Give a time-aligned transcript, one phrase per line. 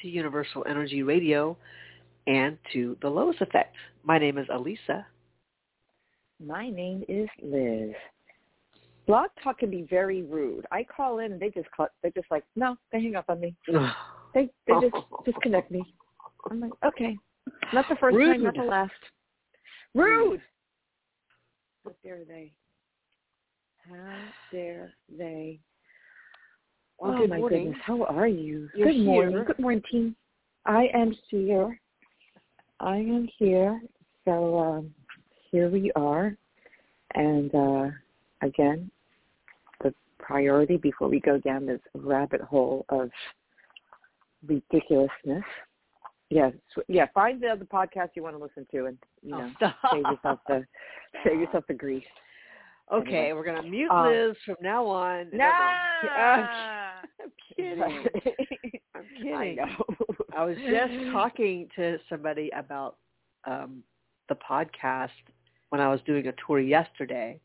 [0.00, 0.38] Hello, everyone.
[0.38, 1.56] Welcome to Universal Energy Radio
[2.26, 3.74] and to The Lois Effect.
[4.04, 5.04] My name is Alyssa.
[6.44, 7.94] My name is Liz.
[9.06, 10.66] Blog Talk can be very rude.
[10.70, 13.40] I call in and they just call, they're just like, no, they hang up on
[13.40, 13.54] me.
[14.34, 15.82] they they just disconnect me.
[16.50, 17.16] I'm like, okay,
[17.72, 18.32] not the first Rude.
[18.32, 18.92] time, not the last.
[19.94, 20.40] Rude.
[21.84, 22.52] How dare they?
[23.88, 24.18] How
[24.52, 25.60] dare they?
[26.98, 27.64] Well, oh my morning.
[27.64, 28.68] goodness, how are you?
[28.74, 29.34] You're good morning.
[29.34, 29.44] here.
[29.44, 30.16] Good morning, team.
[30.66, 31.80] I am here.
[32.80, 33.80] I am here.
[34.24, 34.94] So um,
[35.50, 36.36] here we are,
[37.14, 37.86] and uh,
[38.42, 38.90] again,
[39.82, 43.10] the priority before we go down this rabbit hole of
[44.46, 45.44] ridiculousness.
[46.30, 47.06] Yeah, sw- yeah.
[47.14, 49.76] Find the other podcast you want to listen to, and you Oh, know, stop.
[49.92, 50.66] save yourself the
[51.24, 52.04] save yourself the grief.
[52.90, 53.32] Okay, Anyway.
[53.34, 55.28] we're going to mute Um, Liz from now on.
[55.30, 55.44] No,
[57.22, 57.82] I'm kidding.
[58.94, 59.34] I'm kidding.
[59.34, 59.84] I know.
[60.36, 62.96] I was just talking to somebody about
[63.46, 63.82] um,
[64.28, 65.10] the podcast
[65.70, 67.40] when I was doing a tour yesterday,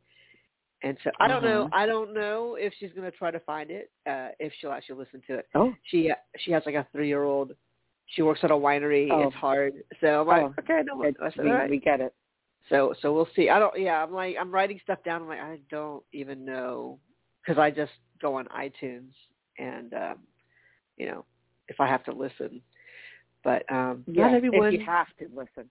[0.84, 1.64] and so I don't know.
[1.64, 1.76] Uh-huh.
[1.76, 3.92] I don't know if she's going to try to find it.
[4.08, 5.48] Uh, if she'll actually listen to it.
[5.56, 7.54] Oh, She she has like a three year old.
[8.08, 9.08] She works at a winery.
[9.12, 9.28] Oh.
[9.28, 9.74] It's hard.
[10.02, 10.54] So I'm like, Oh.
[10.60, 11.04] okay, no.
[11.04, 11.70] I said, we, right.
[11.70, 12.14] we get it.
[12.70, 13.50] So so we'll see.
[13.50, 13.80] I don't.
[13.80, 15.24] Yeah, I'm like I'm writing stuff down.
[15.24, 17.00] I'm like I don't even know
[17.42, 19.12] because I just go on iTunes
[19.58, 20.16] and um,
[20.98, 21.26] you know
[21.68, 22.62] if I have to listen.
[23.44, 24.74] But um, Yeah, not everyone.
[24.74, 25.70] if you have to listen.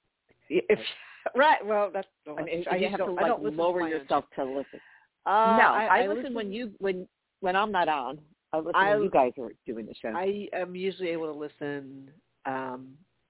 [0.49, 0.79] if
[1.37, 2.09] right, well that's.
[2.27, 4.25] Well, I mean, I you have to I like don't lower to my own yourself
[4.37, 4.81] to listen.
[5.25, 7.07] Uh, no, I, I, listen, when you when
[7.41, 8.19] when I'm not on.
[8.53, 10.09] I listen I- when you guys are doing the show.
[10.09, 12.11] I am usually able to listen
[12.45, 12.89] um,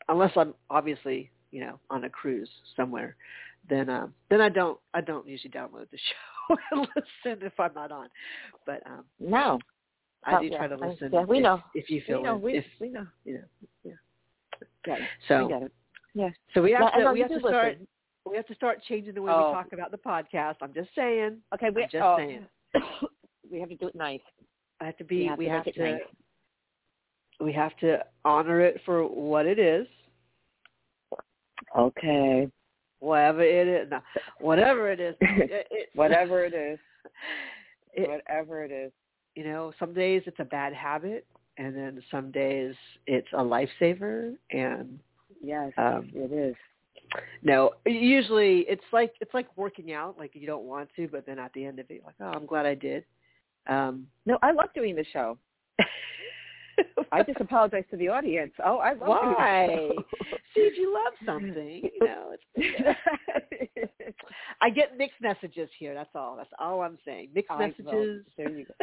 [0.08, 3.16] unless I'm obviously you know on a cruise somewhere.
[3.68, 5.98] Then um, then I don't I don't usually download the
[6.48, 8.08] show and listen if I'm not on.
[8.66, 9.58] But um, no,
[10.24, 11.10] I Oh, do yeah, try to listen.
[11.12, 11.62] yeah, we if, know.
[11.74, 12.36] if you feel we know.
[12.36, 12.42] it.
[12.42, 13.06] We, if, we know.
[13.24, 13.92] you know.
[14.86, 14.96] Yeah,
[15.28, 15.72] So we it.
[16.14, 16.28] Yeah.
[16.54, 17.88] so we have No, to we have to start listen.
[18.28, 19.48] we have to start changing the way Oh.
[19.48, 20.56] we talk about the podcast.
[20.60, 21.38] I'm just saying.
[21.54, 22.46] Okay, we I'm just oh, saying.
[23.50, 24.20] we have to do it nice.
[24.80, 26.00] I have to We be have we to have to, nice.
[27.40, 29.86] we have to honor it for what it is.
[31.76, 32.48] Okay.
[33.00, 33.90] Whatever it is.
[33.90, 34.00] No,
[34.40, 35.14] whatever it is.
[35.20, 36.78] It, it's, Whatever it is.
[37.94, 38.92] it, Whatever it is.
[39.34, 41.26] you know, some days it's a bad habit
[41.58, 42.74] and then some days
[43.06, 44.98] it's a lifesaver and
[45.44, 46.54] Yes, Um, it is.
[47.42, 51.38] no, usually it's like it's like working out, like you don't want to, but then
[51.38, 53.04] at the end of it, you're like, oh, I'm glad I did.
[53.66, 55.38] Um, No, I love doing the show.
[57.12, 58.52] I just apologize to the audience.
[58.64, 59.88] Oh, I love Why?
[60.54, 62.34] see if you love something, you know.
[62.56, 62.98] It's,
[64.60, 65.94] I get mixed messages here.
[65.94, 66.36] That's all.
[66.36, 67.30] That's all I'm saying.
[67.34, 68.24] Mixed I- messages.
[68.36, 68.74] there you go.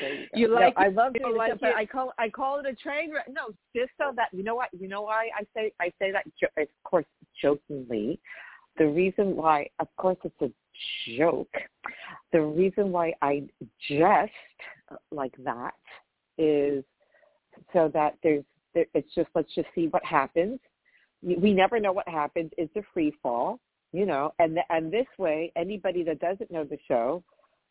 [0.00, 0.38] There you go.
[0.38, 1.76] You No, like I love you like but it.
[1.76, 3.26] I call I call it a train wreck.
[3.30, 6.24] No, just so that you know what you know why I say I say that
[6.60, 7.06] of course
[7.40, 8.18] jokingly.
[8.76, 10.50] The reason why, of course, it's a
[11.16, 11.52] joke.
[12.32, 13.44] The reason why I
[13.88, 14.32] jest
[15.12, 15.74] like that
[16.38, 16.84] is
[17.74, 20.58] so that there's there, it's just let's just see what happens.
[21.22, 22.50] We never know what happens.
[22.58, 23.58] It's a free fall,
[23.92, 27.22] you know, and th- and this way, anybody that doesn't know the show,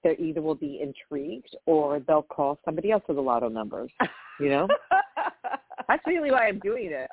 [0.04, 3.92] they either will be intrigued or they'll call somebody else with the lotto numbers.
[4.40, 4.68] You know,
[5.88, 7.10] that's really why I'm doing it.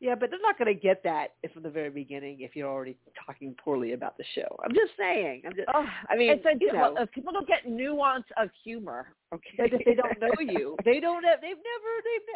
[0.00, 2.96] Yeah, but they're not going to get that from the very beginning if you're already
[3.26, 4.56] talking poorly about the show.
[4.64, 5.42] I'm just saying.
[5.46, 5.68] I'm just.
[5.72, 9.08] Oh, I mean, it's a, you know, well, if people don't get nuance of humor,
[9.32, 11.24] okay, if they don't know you, they don't.
[11.24, 11.90] Have, they've never.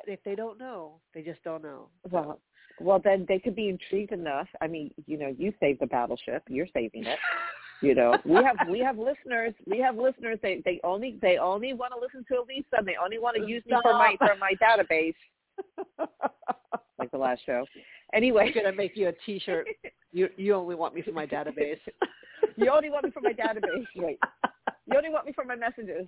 [0.06, 0.14] They've.
[0.14, 1.88] If they don't know, they just don't know.
[2.10, 2.40] Well,
[2.80, 4.48] well, then they could be intrigued enough.
[4.60, 6.42] I mean, you know, you saved the battleship.
[6.48, 7.18] You're saving it.
[7.80, 9.54] You know, we have we have listeners.
[9.66, 10.38] We have listeners.
[10.42, 12.78] They they only they only want to listen to Alyssa.
[12.78, 15.14] And they only want to use me for my for my database,
[16.98, 17.64] like the last show.
[18.14, 19.66] Anyway, I'm gonna make you a T-shirt.
[20.12, 21.78] You you only want me for my database.
[22.56, 23.86] you only want me for my database.
[23.96, 24.18] Right.
[24.86, 26.06] You only want me for my messages.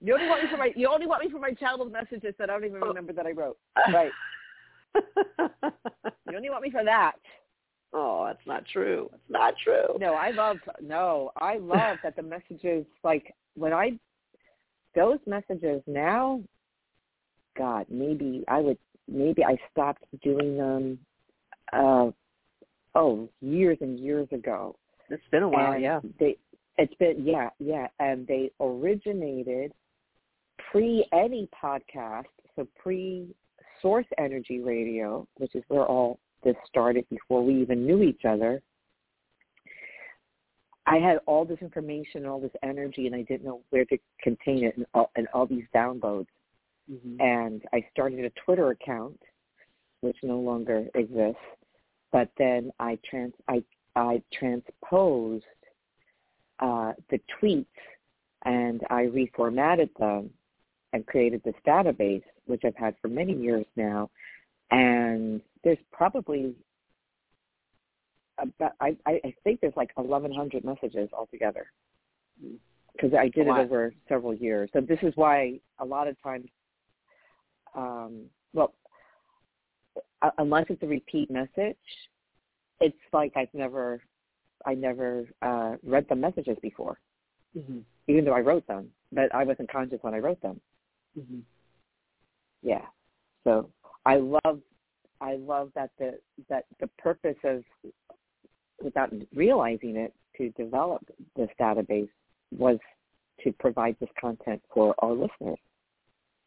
[0.00, 2.50] You only want me for my you only want me for my childhood messages that
[2.50, 2.88] I don't even oh.
[2.88, 3.58] remember that I wrote.
[3.92, 4.10] Right.
[4.94, 7.12] You only want me for that.
[7.94, 9.08] oh, that's not true.
[9.14, 9.96] It's not true.
[9.98, 13.92] No, I love no, I love that the messages like when I
[14.94, 16.42] those messages now
[17.56, 18.78] God, maybe I would
[19.08, 20.98] maybe I stopped doing them
[21.72, 22.10] uh
[22.94, 24.76] oh, years and years ago.
[25.10, 25.72] It's been a while.
[25.72, 26.00] and yeah.
[26.18, 26.36] They
[26.78, 27.88] it's been yeah, yeah.
[27.98, 29.72] And they originated
[30.70, 32.24] pre any podcast,
[32.56, 33.34] so pre
[33.80, 38.62] source energy radio, which is where all this started before we even knew each other.
[40.86, 44.64] I had all this information, all this energy, and I didn't know where to contain
[44.64, 46.26] it, and all, and all these downloads.
[46.90, 47.20] Mm-hmm.
[47.20, 49.20] And I started a Twitter account,
[50.00, 51.40] which no longer exists.
[52.10, 53.62] But then I trans I
[53.96, 55.44] I transposed
[56.58, 57.66] uh, the tweets
[58.44, 60.30] and I reformatted them
[60.92, 64.10] and created this database, which I've had for many years now.
[64.70, 66.54] And there's probably
[68.38, 71.66] about, I, I think there's like 1,100 messages altogether
[72.92, 74.70] because I did it over several years.
[74.72, 76.46] So this is why a lot of times,
[77.76, 78.22] um,
[78.52, 78.74] well,
[80.38, 81.76] unless it's a repeat message,
[82.80, 84.00] it's like I've never,
[84.66, 86.98] I never uh, read the messages before,
[87.56, 87.78] mm-hmm.
[88.08, 90.60] even though I wrote them, but I wasn't conscious when I wrote them.
[91.18, 91.40] Mm-hmm.
[92.62, 92.86] Yeah.
[93.44, 93.68] So
[94.06, 94.60] I love,
[95.20, 97.62] I love that the that the purpose of,
[98.82, 101.02] without realizing it, to develop
[101.36, 102.08] this database
[102.56, 102.78] was
[103.42, 105.58] to provide this content for our listeners.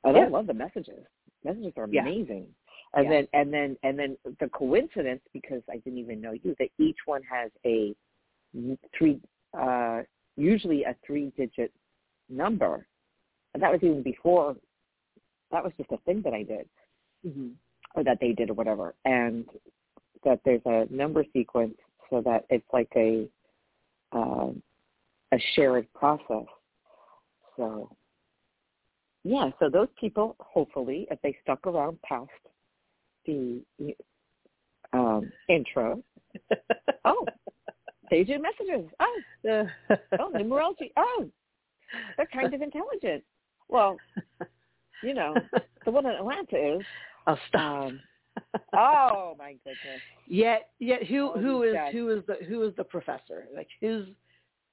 [0.03, 0.23] And yeah.
[0.23, 1.05] I love the messages.
[1.45, 2.01] Messages are yeah.
[2.01, 2.47] amazing.
[2.95, 3.09] And yeah.
[3.11, 6.97] then and then and then the coincidence because I didn't even know you that each
[7.05, 7.93] one has a
[8.97, 9.19] three
[9.57, 10.01] uh
[10.35, 11.71] usually a three digit
[12.29, 12.87] number.
[13.53, 14.55] And that was even before
[15.51, 16.67] that was just a thing that I did.
[17.25, 17.49] Mm-hmm.
[17.95, 18.93] Or that they did or whatever.
[19.05, 19.45] And
[20.23, 21.75] that there's a number sequence
[22.09, 23.27] so that it's like a
[24.11, 24.49] uh,
[25.31, 26.47] a shared process.
[27.57, 27.89] So
[29.25, 32.29] yeah, so those people hopefully if they stuck around past
[33.25, 33.61] the
[34.93, 36.01] um, intro.
[37.05, 37.25] oh,
[38.09, 38.89] page of messages.
[38.99, 40.91] Oh, oh, numerology.
[40.95, 41.27] Oh,
[42.17, 43.23] they're kind of intelligent.
[43.67, 43.97] Well,
[45.01, 45.33] you know,
[45.83, 46.85] the one in Atlanta is.
[47.27, 47.85] Oh, stop.
[47.85, 47.99] Um,
[48.77, 49.99] oh my goodness.
[50.27, 51.91] Yet, yet, who Oh, who is dead.
[51.91, 53.47] who is the who is the professor?
[53.55, 54.05] Like who's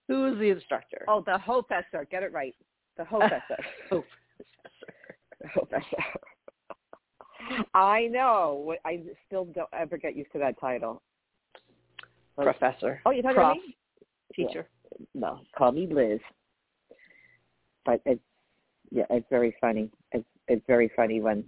[0.06, 1.06] who is the instructor?
[1.08, 2.06] Oh, the professor.
[2.10, 2.54] Get it right.
[2.99, 4.04] The whole professor.
[5.52, 6.02] Professor.
[7.74, 8.74] I know.
[8.84, 11.02] I still don't ever get used to that title.
[12.36, 13.00] Professor.
[13.04, 13.56] Oh, you're talking Prof.
[13.56, 13.76] to me?
[14.34, 14.66] Teacher.
[15.14, 16.20] no, call me Liz.
[17.84, 18.20] But it's
[18.90, 19.90] yeah, it's very funny.
[20.12, 21.44] It's it's very funny when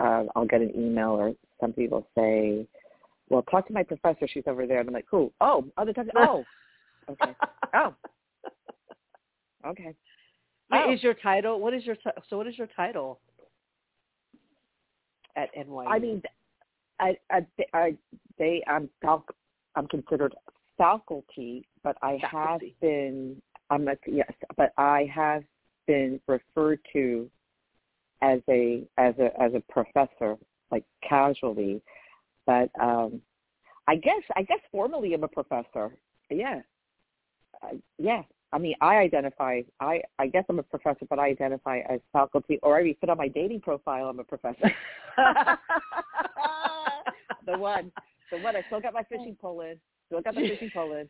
[0.00, 2.66] uh, I'll get an email or somebody will say,
[3.28, 4.26] "Well, talk to my professor.
[4.28, 5.32] She's over there." And I'm like, "Who?
[5.40, 6.10] Oh, other time.
[6.16, 6.44] Oh,
[7.10, 7.34] okay.
[7.74, 7.94] Oh,
[9.66, 9.94] okay.
[10.68, 10.92] What Oh.
[10.92, 11.60] is your title?
[11.60, 11.96] What is your
[12.28, 12.36] so?
[12.36, 13.20] What is your title
[15.36, 15.86] at NYU?
[15.86, 16.22] I mean,
[16.98, 17.96] I, I, I
[18.38, 18.88] they I'm
[19.76, 20.34] I'm considered
[20.78, 22.70] faculty, but I Faculty.
[22.70, 23.40] have been
[23.70, 25.44] I'm a, yes, but I have
[25.86, 27.30] been referred to
[28.22, 30.36] as a as a as a professor,
[30.70, 31.80] like casually.
[32.46, 33.20] But um
[33.86, 35.96] I guess I guess formally I'm a professor.
[36.28, 36.60] Yeah,
[37.62, 38.22] uh, yeah.
[38.52, 39.62] I mean, I identify.
[39.80, 43.08] I I guess I'm a professor, but I identify as faculty, or I even put
[43.10, 44.08] on my dating profile.
[44.08, 44.72] I'm a professor.
[47.46, 47.90] the one,
[48.30, 48.56] the one.
[48.56, 49.76] I still got my fishing pole in.
[50.06, 51.08] Still got my fishing pole in.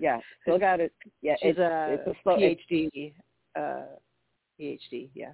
[0.00, 0.92] Yeah, still got it.
[1.20, 2.36] Yeah, She's it's, a, it's a slow.
[2.36, 3.12] PhD.
[3.58, 3.82] Uh,
[4.60, 5.10] PhD.
[5.14, 5.32] Yeah.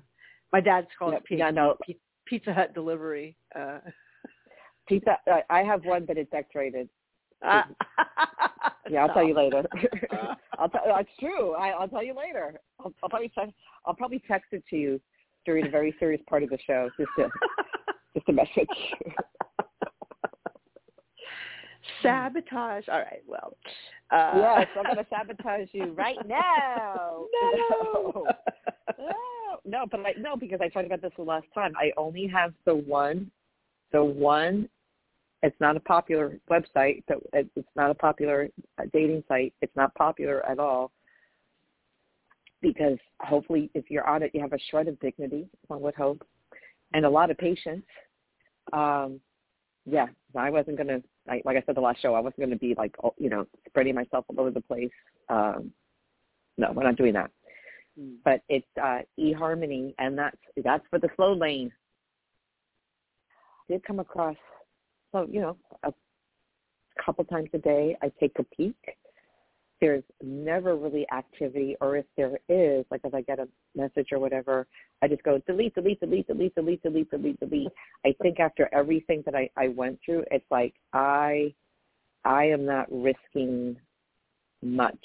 [0.53, 1.39] My dad's called it PhD.
[1.39, 1.77] yeah, no.
[1.87, 3.37] Pi- Pizza Hut delivery.
[3.55, 3.79] Uh,
[4.89, 5.17] Pizza.
[5.27, 6.89] I- I have one, but it's X-rated.
[7.47, 7.63] uh,
[8.91, 9.65] Yeah, I'll tell you later.
[10.59, 10.83] I'll tell.
[10.87, 11.53] It's true.
[11.55, 12.61] I, I'll tell you later.
[12.81, 13.55] I'll, I'll probably text.
[13.87, 15.01] I'll probably text it to you
[15.47, 17.29] during a very serious part of the show, just to
[18.15, 18.67] just a message.
[22.03, 22.89] Sabotage.
[22.89, 23.23] All right.
[23.27, 23.57] Well.
[24.11, 27.27] Uh, yes, I'm going to sabotage you right now.
[27.43, 28.27] No.
[28.99, 29.15] no,
[29.67, 31.73] no, but I no because I talked about this the last time.
[31.77, 33.31] I only have the one,
[33.93, 34.69] the one.
[35.43, 37.05] It's not a popular website.
[37.07, 39.55] but it's not a popular uh, dating site.
[39.63, 40.91] It's not popular at all.
[42.61, 45.49] Because hopefully, if you're on it, you have a shred of dignity.
[45.69, 46.27] One would hope,
[46.93, 47.85] and a lot of patience.
[48.73, 49.21] Um,
[49.87, 51.01] yeah, I wasn't gonna.
[51.29, 53.47] I, like I said the last show, I wasn't gonna be like oh, you know
[53.69, 54.91] spreading myself all over the place.
[55.29, 55.71] Um,
[56.57, 57.31] no, we're not doing that
[57.99, 58.17] Mm.
[58.25, 61.73] but it's uh, eHarmony, and that's that's for the slow lane.
[63.69, 64.37] Did come across,
[65.13, 65.93] so you know, a
[67.05, 68.77] couple times a day I take a peek.
[69.81, 73.47] There's never really activity, or if there is, like if I get a
[73.77, 74.67] message or whatever,
[75.03, 77.69] I just go delete, delete, delete, delete, delete, delete, delete, delete.
[78.05, 81.55] I think after everything that I, I went through, it's like I
[82.25, 83.77] I am not risking
[84.63, 84.99] much.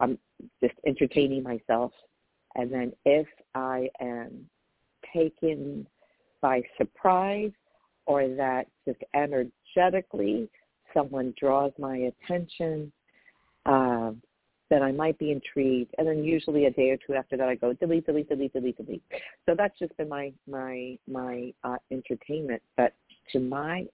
[0.00, 0.18] I'm
[0.62, 1.92] just entertaining myself.
[2.56, 4.48] And then if I am
[5.12, 5.86] taken
[6.40, 7.52] by surprise
[8.06, 10.48] or that just energetically
[10.92, 12.92] someone draws my attention
[13.66, 14.20] um,
[14.70, 15.94] then I might be intrigued.
[15.98, 18.76] And then usually a day or two after that, I go delete, delete, delete, delete,
[18.76, 19.02] delete.
[19.46, 22.62] So that's just been my my my uh, entertainment.
[22.76, 22.94] But
[23.32, 23.86] to my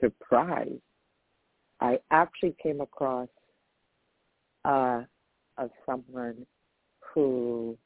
[0.00, 0.78] surprise,
[1.80, 3.28] I actually came across
[4.64, 5.02] uh,
[5.58, 6.46] of someone
[7.14, 7.76] who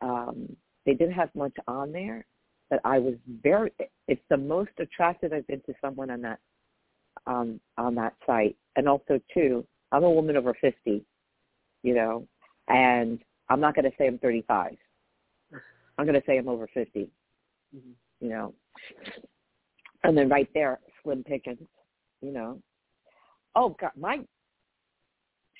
[0.00, 2.24] um, they didn't have much on there,
[2.72, 3.12] but I was
[3.42, 3.70] very.
[4.08, 6.38] It's the most attracted I've been to someone on that
[7.26, 11.04] um, on that site, and also too, I'm a woman over fifty,
[11.82, 12.26] you know,
[12.68, 14.72] and I'm not going to say I'm 35.
[15.98, 17.00] I'm going to say I'm over 50,
[17.76, 17.90] mm-hmm.
[18.20, 18.54] you know.
[20.04, 21.68] And then right there, Slim Pickens,
[22.22, 22.58] you know.
[23.54, 24.20] Oh God, my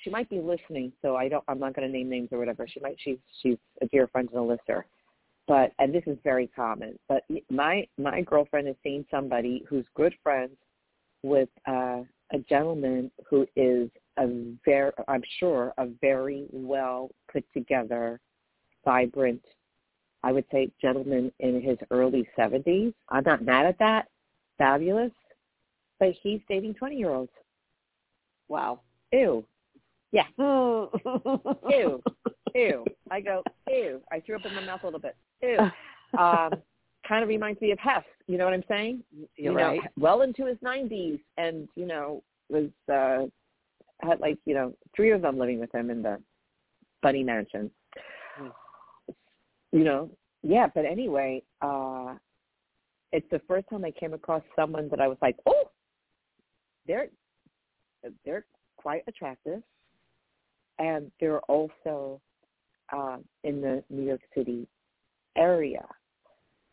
[0.03, 1.43] she might be listening, so I don't.
[1.47, 2.67] I'm not going to name names or whatever.
[2.67, 2.95] She might.
[2.97, 4.87] She's she's a dear friend and a listener,
[5.47, 6.97] but and this is very common.
[7.07, 10.55] But my my girlfriend has seen somebody who's good friends
[11.23, 12.01] with uh,
[12.33, 14.27] a gentleman who is a
[14.65, 18.19] very, I'm sure, a very well put together,
[18.85, 19.43] vibrant,
[20.23, 22.93] I would say, gentleman in his early 70s.
[23.09, 24.07] I'm not mad at that.
[24.57, 25.11] Fabulous.
[25.99, 27.31] But he's dating 20 year olds.
[28.49, 28.81] Wow.
[29.11, 29.45] Ew.
[30.11, 30.27] Yeah.
[30.37, 32.01] ew.
[32.55, 32.85] Ew.
[33.09, 34.01] I go, ew.
[34.11, 35.15] I threw up in my mouth a little bit.
[35.41, 35.57] Ew.
[36.15, 36.51] Um,
[37.07, 38.03] kind of reminds me of Hef.
[38.27, 39.03] You know what I'm saying?
[39.35, 39.77] You're you right.
[39.77, 43.25] Know, well into his 90s, and you know was uh,
[44.07, 46.19] had like you know three of them living with him in the
[47.01, 47.71] Bunny Mansion.
[48.39, 48.51] Mm.
[49.71, 50.11] You know,
[50.43, 50.67] yeah.
[50.67, 52.13] But anyway, uh,
[53.11, 55.71] it's the first time I came across someone that I was like, oh,
[56.85, 57.07] they're
[58.23, 58.45] they're
[58.77, 59.63] quite attractive
[60.79, 62.19] and they're also
[62.91, 64.67] uh, in the New York City
[65.37, 65.85] area.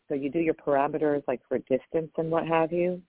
[0.07, 3.01] So you do your parameters like for distance and what have you.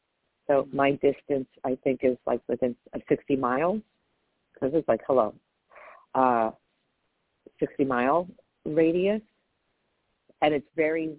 [0.47, 0.77] So mm-hmm.
[0.77, 2.77] my distance, I think, is like within
[3.09, 3.81] 60 miles.
[4.55, 5.35] Because it's like, hello,
[6.15, 6.51] uh,
[7.59, 8.29] 60 mile
[8.65, 9.23] radius.
[10.43, 11.17] And it's very,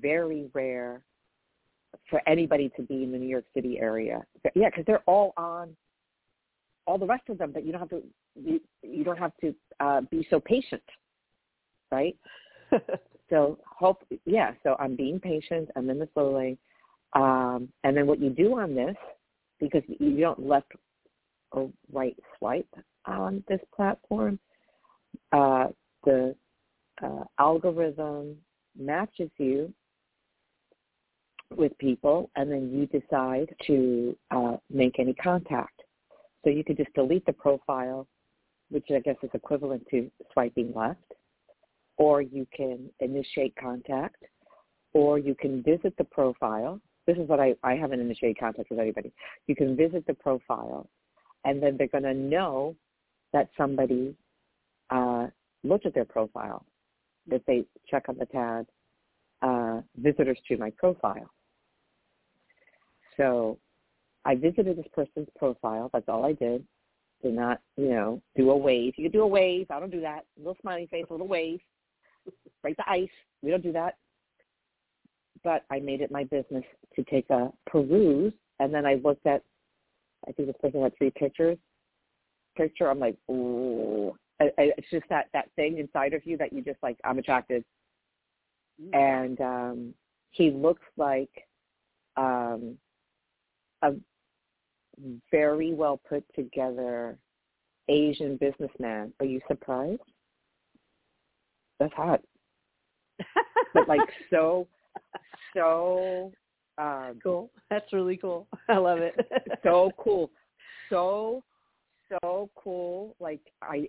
[0.00, 1.02] very rare
[2.08, 4.22] for anybody to be in the New York City area.
[4.54, 5.76] Yeah, because they're all on
[6.86, 8.02] all the rest of them, but you don't have to
[8.34, 10.82] you, you don't have to uh, be so patient,
[11.92, 12.16] right?
[13.30, 14.52] so hope yeah.
[14.64, 15.68] So I'm being patient.
[15.76, 16.58] I'm in the slow lane,
[17.12, 18.96] um, and then what you do on this
[19.60, 20.72] because you don't left
[21.52, 22.68] or right swipe
[23.06, 24.38] on this platform,
[25.32, 25.68] uh,
[26.04, 26.34] the
[27.02, 28.36] uh, algorithm
[28.78, 29.72] matches you
[31.56, 35.82] with people, and then you decide to uh, make any contact.
[36.44, 38.06] So you could just delete the profile,
[38.70, 41.12] which I guess is equivalent to swiping left,
[42.02, 44.24] or you can initiate contact,
[44.92, 46.80] or you can visit the profile.
[47.06, 49.12] This is what I, I haven't initiated contact with anybody.
[49.46, 50.88] You can visit the profile,
[51.44, 52.74] and then they're going to know
[53.32, 54.16] that somebody
[54.90, 55.28] uh,
[55.62, 56.66] looked at their profile,
[57.28, 58.66] that they check on the tab,
[59.42, 61.30] uh, visitors to my profile.
[63.16, 63.58] So
[64.24, 65.88] I visited this person's profile.
[65.92, 66.64] That's all I did.
[67.22, 68.94] Did not, you know, do a wave.
[68.96, 69.66] You can do a wave.
[69.70, 70.24] I don't do that.
[70.36, 71.60] A little smiley face, a little wave.
[72.62, 73.08] Break the ice.
[73.42, 73.96] We don't do that.
[75.44, 76.64] But I made it my business
[76.94, 79.42] to take a peruse, and then I looked at.
[80.28, 81.58] I think this person had three pictures.
[82.56, 82.88] Picture.
[82.88, 84.16] I'm like, ooh.
[84.40, 86.98] It's just that that thing inside of you that you just like.
[87.04, 87.64] I'm attracted.
[88.80, 88.94] Mm-hmm.
[88.94, 89.94] And um,
[90.30, 91.30] he looks like
[92.16, 92.76] um,
[93.82, 93.92] a
[95.30, 97.18] very well put together
[97.88, 99.12] Asian businessman.
[99.20, 100.00] Are you surprised?
[101.82, 102.20] That's hot.
[103.74, 104.68] but like so
[105.52, 106.30] so
[106.78, 107.50] um cool.
[107.70, 108.46] That's really cool.
[108.68, 109.16] I love it.
[109.64, 110.30] so cool.
[110.88, 111.42] So
[112.08, 113.16] so cool.
[113.18, 113.88] Like I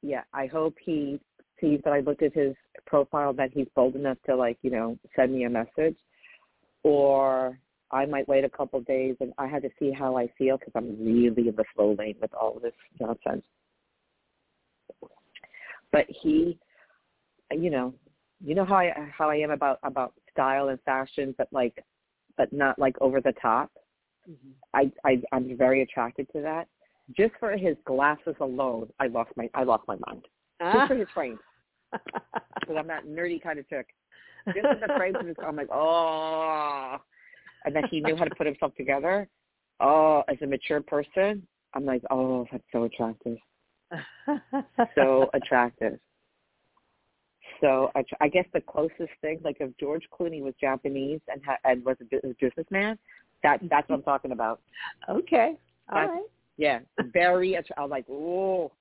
[0.00, 1.20] yeah, I hope he
[1.60, 2.54] sees that I looked at his
[2.86, 5.98] profile that he's bold enough to like, you know, send me a message
[6.84, 7.58] or
[7.90, 10.56] I might wait a couple of days, and I had to see how I feel
[10.56, 13.42] because I'm really in the slow lane with all of this nonsense.
[15.92, 16.58] But he,
[17.52, 17.94] you know,
[18.44, 21.84] you know how I how I am about about style and fashion, but like,
[22.36, 23.70] but not like over the top.
[24.28, 24.50] Mm-hmm.
[24.74, 26.68] I, I I'm very attracted to that.
[27.16, 30.26] Just for his glasses alone, I lost my I lost my mind.
[30.60, 30.72] Ah.
[30.72, 31.38] Just for his frame,
[31.92, 33.86] because I'm that nerdy kind of chick.
[34.48, 36.98] Just for the frames, I'm like, oh
[37.64, 39.28] and that he knew how to put himself together.
[39.80, 43.36] Oh, as a mature person, I'm like, oh, that's so attractive.
[44.94, 45.98] so attractive.
[47.60, 51.58] So I, I guess the closest thing, like if George Clooney was Japanese and ha-
[51.64, 52.98] and was a businessman,
[53.42, 54.60] that that's what I'm talking about.
[55.08, 55.56] Okay,
[55.90, 56.22] all that's, right.
[56.56, 56.78] Yeah,
[57.12, 57.56] very.
[57.56, 58.72] I was like, oh.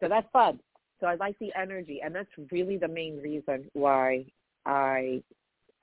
[0.00, 0.60] So that's fun.
[1.00, 4.26] So I like the energy, and that's really the main reason why
[4.66, 5.22] I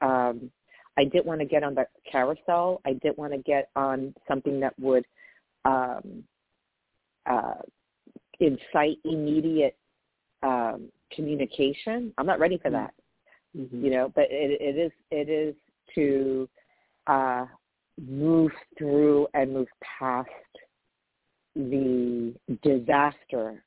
[0.02, 0.50] um,
[0.98, 2.82] I didn't want to get on the carousel.
[2.86, 5.06] I didn't want to get on something that would
[5.66, 6.24] um,
[7.26, 7.62] uh,
[8.40, 9.78] incite immediate
[10.44, 12.14] um, communication.
[12.18, 12.94] I'm not ready for that.
[13.58, 13.84] Mm-hmm.
[13.84, 15.56] You know, but it, it is it is
[15.96, 16.48] to
[17.08, 17.46] uh,
[18.00, 19.68] move through and move
[20.00, 20.30] past
[21.56, 23.64] the disaster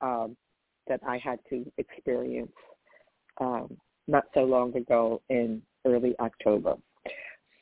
[0.00, 0.36] um,
[0.88, 2.52] that I had to experience
[3.40, 3.76] um,
[4.08, 6.74] not so long ago in early October.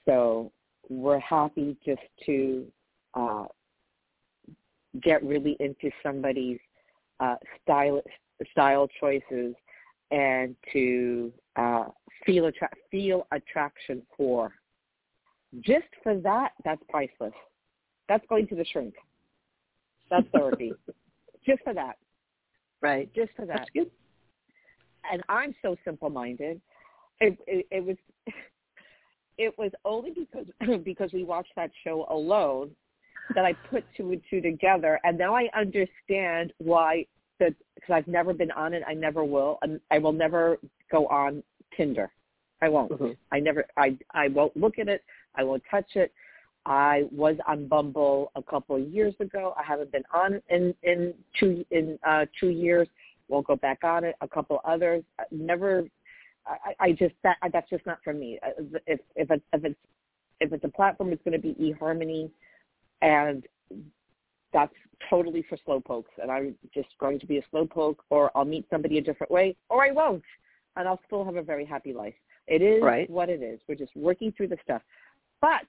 [0.07, 0.53] So
[0.89, 2.67] we're happy just to
[3.15, 3.45] uh,
[5.03, 6.59] get really into somebody's
[7.21, 8.01] uh, style
[8.51, 9.55] style choices
[10.11, 11.87] and to uh,
[12.25, 14.53] feel attra- feel attraction for.
[15.61, 17.33] Just for that, that's priceless.
[18.09, 18.95] That's going to the shrink.
[20.11, 20.73] That's therapy.
[21.47, 21.97] Just for that.
[22.81, 23.13] Right.
[23.15, 23.59] Just for that.
[23.59, 23.91] That's good.
[25.11, 26.61] And I'm so simple-minded.
[27.21, 27.97] It, it, it was
[29.39, 30.47] it was only because
[30.85, 32.71] because we watched that show alone
[33.35, 37.07] that I put two and two together, and now I understand why.
[37.39, 40.59] That because I've never been on it, I never will, and I will never
[40.91, 41.43] go on
[41.77, 42.11] Tinder.
[42.63, 42.93] I won't.
[42.93, 43.13] Mm-hmm.
[43.33, 43.65] I never.
[43.77, 45.05] I I won't look at it.
[45.35, 46.13] I won't touch it.
[46.65, 49.55] I was on Bumble a couple of years ago.
[49.57, 52.89] I haven't been on in in two in uh, two years.
[53.29, 54.17] Won't go back on it.
[54.21, 55.05] A couple others.
[55.31, 55.85] Never.
[56.47, 58.39] I, I just that that's just not for me.
[58.45, 59.79] Uh, if if it's if it's
[60.41, 62.31] if it's a platform, it's going to be eHarmony,
[63.03, 63.45] and
[64.57, 64.73] that's
[65.11, 66.17] totally for slowpokes.
[66.21, 69.55] And I'm just going to be a slowpoke, or I'll meet somebody a different way,
[69.69, 70.23] or I won't,
[70.77, 72.15] and I'll still have a very happy life.
[72.47, 73.09] It is right.
[73.11, 73.61] what it is.
[73.69, 74.81] We're just working through the stuff.
[75.43, 75.67] But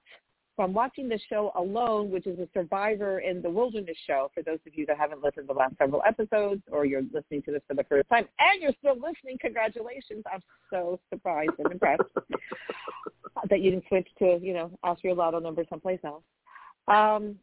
[0.56, 4.58] from watching the show alone, which is a survivor in the wilderness show, for those
[4.66, 7.62] of you that haven't listened to the last several episodes or you're listening to this
[7.68, 10.24] for the first time and you're still listening, congratulations.
[10.32, 12.02] I'm so surprised and impressed
[13.50, 16.24] that you didn't switch to, you know, ask your lotto number someplace else.
[16.88, 17.36] Um,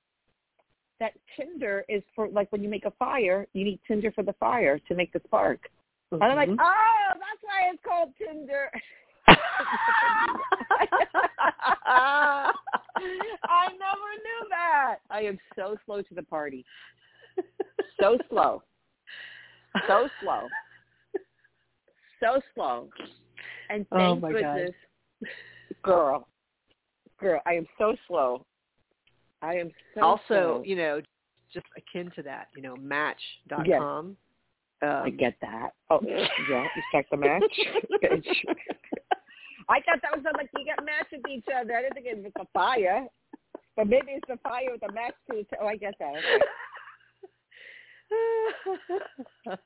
[0.99, 4.34] that tinder is for like when you make a fire, you need tinder for the
[4.34, 5.60] fire to make the spark.
[6.13, 6.21] Mm-hmm.
[6.21, 6.60] And I'm like, mm-hmm.
[6.60, 8.69] oh, that's why it's called Tinder.
[13.47, 14.95] I never knew that.
[15.10, 16.65] I am so slow to the party.
[17.99, 18.62] So slow.
[19.88, 20.47] So slow.
[22.19, 22.89] So slow.
[23.69, 24.71] And oh thank oh goodness,
[25.21, 25.29] God.
[25.84, 26.27] girl,
[27.19, 28.45] girl, I am so slow.
[29.41, 31.02] I am so also, you know,
[31.54, 33.65] just akin to that, you know, Match.com.
[33.67, 33.82] Yes.
[34.82, 35.69] Um, I get that.
[35.89, 37.41] Oh, yeah, you check the match.
[39.69, 41.76] I thought that was like you get matched with each other.
[41.76, 43.08] I didn't think it was a fire,
[43.76, 45.48] but maybe it's a fire with a match to it.
[45.62, 46.13] Oh, I get that.
[46.15, 46.43] Okay.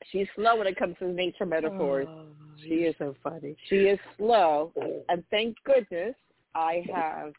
[0.10, 2.08] She's slow when it comes to nature metaphors.
[2.08, 2.26] Oh,
[2.62, 3.56] she is so funny.
[3.68, 4.72] She is slow,
[5.08, 6.14] and thank goodness
[6.54, 7.32] I have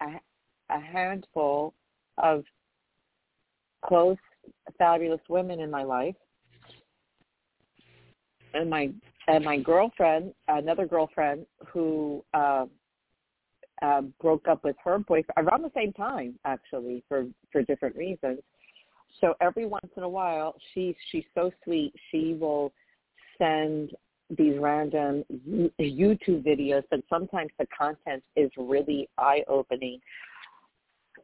[0.00, 0.20] a,
[0.70, 1.74] a handful
[2.18, 2.44] of
[3.84, 4.16] close,
[4.78, 6.14] fabulous women in my life
[8.54, 8.90] and my
[9.26, 12.66] and my girlfriend, another girlfriend who uh,
[13.82, 18.40] uh, broke up with her boyfriend around the same time, actually, for for different reasons.
[19.20, 21.92] So every once in a while, she's she's so sweet.
[22.10, 22.72] She will
[23.38, 23.92] send
[24.30, 25.24] these random
[25.78, 30.00] YouTube videos, but sometimes the content is really eye opening.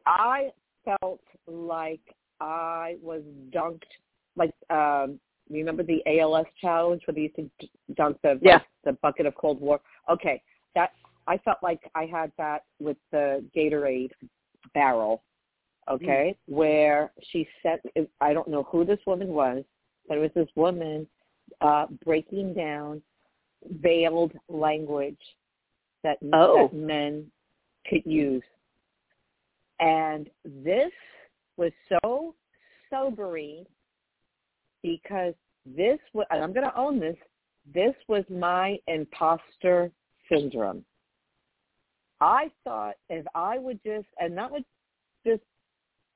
[0.05, 0.51] I
[0.85, 2.01] felt like
[2.39, 3.21] I was
[3.53, 3.83] dunked,
[4.35, 7.49] like um, remember the ALS challenge where they used to
[7.95, 8.59] dunk the yeah.
[8.83, 9.83] the bucket of cold water?
[10.09, 10.41] Okay,
[10.75, 10.91] that
[11.27, 14.11] I felt like I had that with the Gatorade
[14.73, 15.23] barrel.
[15.89, 16.53] Okay, mm.
[16.53, 17.79] where she said
[18.21, 19.63] I don't know who this woman was,
[20.07, 21.07] but it was this woman
[21.59, 23.01] uh, breaking down
[23.81, 25.19] veiled language
[26.03, 26.69] that, oh.
[26.71, 27.25] that men
[27.87, 28.43] could use,
[29.81, 30.91] and this
[31.57, 32.35] was so
[32.89, 33.65] sobering
[34.83, 35.33] because
[35.65, 37.17] this was, and I'm going to own this,
[37.73, 39.91] this was my imposter
[40.31, 40.85] syndrome.
[42.19, 44.63] I thought if I would just, and not with
[45.25, 45.39] this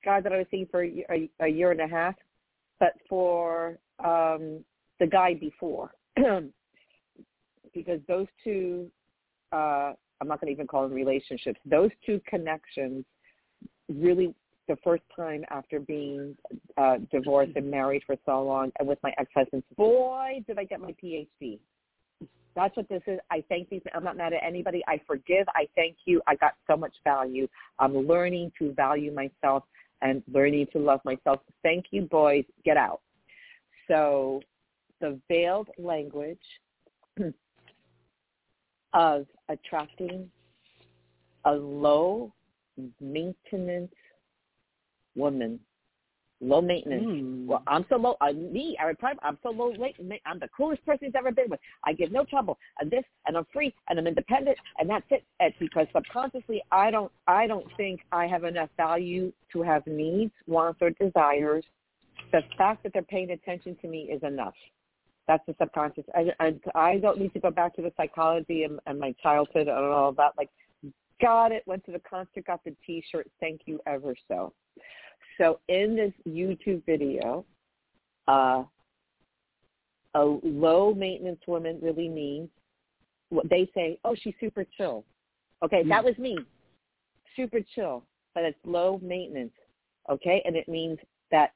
[0.03, 2.13] guy that I was seeing for a, a, year and a half,
[2.79, 4.63] but for um,
[4.99, 5.91] the guy before,
[7.73, 8.91] because those two,
[9.51, 13.03] uh, I'm not going to even call them relationships, those two connections
[13.89, 14.33] really
[14.67, 16.35] the first time after being
[16.77, 20.79] uh, divorced and married for so long and with my ex-husband, boy, did I get
[20.79, 21.59] my PhD.
[22.55, 23.19] That's what this is.
[23.29, 23.81] I thank these.
[23.93, 24.81] I'm not mad at anybody.
[24.87, 25.45] I forgive.
[25.49, 26.21] I thank you.
[26.25, 27.47] I got so much value.
[27.79, 29.63] I'm learning to value myself
[30.01, 31.41] and learning to love myself.
[31.63, 32.45] Thank you, boys.
[32.63, 33.01] Get out.
[33.89, 34.41] So
[35.01, 36.39] the veiled language
[38.93, 40.29] of attracting
[41.43, 42.33] a low
[42.99, 43.93] maintenance
[45.15, 45.59] woman
[46.41, 47.03] low maintenance.
[47.05, 47.45] Mm.
[47.45, 48.15] Well, I'm so low.
[48.21, 49.71] Uh, me, I probably, I'm so low.
[49.77, 51.59] Late, I'm the coolest person he's ever been with.
[51.83, 52.57] I give no trouble.
[52.79, 55.23] And this, and I'm free, and I'm independent, and that's it.
[55.39, 60.33] It's because subconsciously, I don't, I don't think I have enough value to have needs,
[60.47, 61.63] wants, or desires.
[62.31, 64.55] The fact that they're paying attention to me is enough.
[65.27, 66.03] That's the subconscious.
[66.13, 69.67] I, I, I don't need to go back to the psychology and, and my childhood
[69.67, 70.33] and all that.
[70.37, 70.49] Like,
[71.21, 71.63] got it.
[71.65, 73.29] Went to the concert, got the T-shirt.
[73.39, 74.53] Thank you ever so.
[75.37, 77.45] So in this YouTube video,
[78.27, 78.63] uh,
[80.15, 82.49] a low maintenance woman really means
[83.29, 85.03] what they say, oh, she's super chill.
[85.63, 86.37] Okay, that was me.
[87.35, 89.51] Super chill, but it's low maintenance.
[90.09, 90.99] Okay, and it means
[91.31, 91.51] that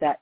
[0.00, 0.20] that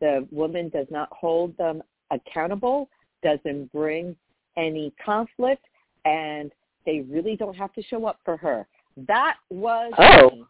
[0.00, 2.88] the woman does not hold them accountable,
[3.22, 4.16] doesn't bring
[4.56, 5.64] any conflict,
[6.04, 6.50] and
[6.86, 8.66] they really don't have to show up for her.
[8.96, 10.30] That was Oh.
[10.30, 10.44] me.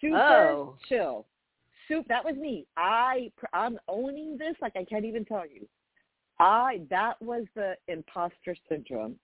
[0.00, 0.76] super Oh.
[0.88, 1.26] chill.
[1.88, 2.06] Soup.
[2.08, 2.66] That was me.
[2.76, 5.68] I I'm owning this like I can't even tell you.
[6.38, 9.18] I that was the imposter syndrome.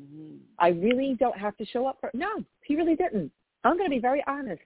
[0.00, 0.38] Mm.
[0.58, 2.10] I really don't have to show up for.
[2.14, 3.32] No, he really didn't.
[3.64, 4.62] I'm going to be very honest.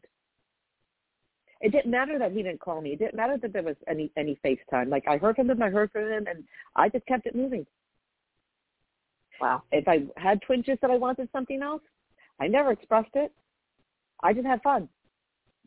[1.60, 2.92] It didn't matter that he didn't call me.
[2.92, 4.88] It didn't matter that there was any any FaceTime.
[4.88, 6.44] Like I heard from him, I heard from him, and
[6.76, 7.64] I just kept it moving.
[9.40, 9.62] Wow.
[9.72, 11.82] If I had twinges that I wanted something else,
[12.40, 13.32] I never expressed it.
[14.22, 14.88] I just had fun.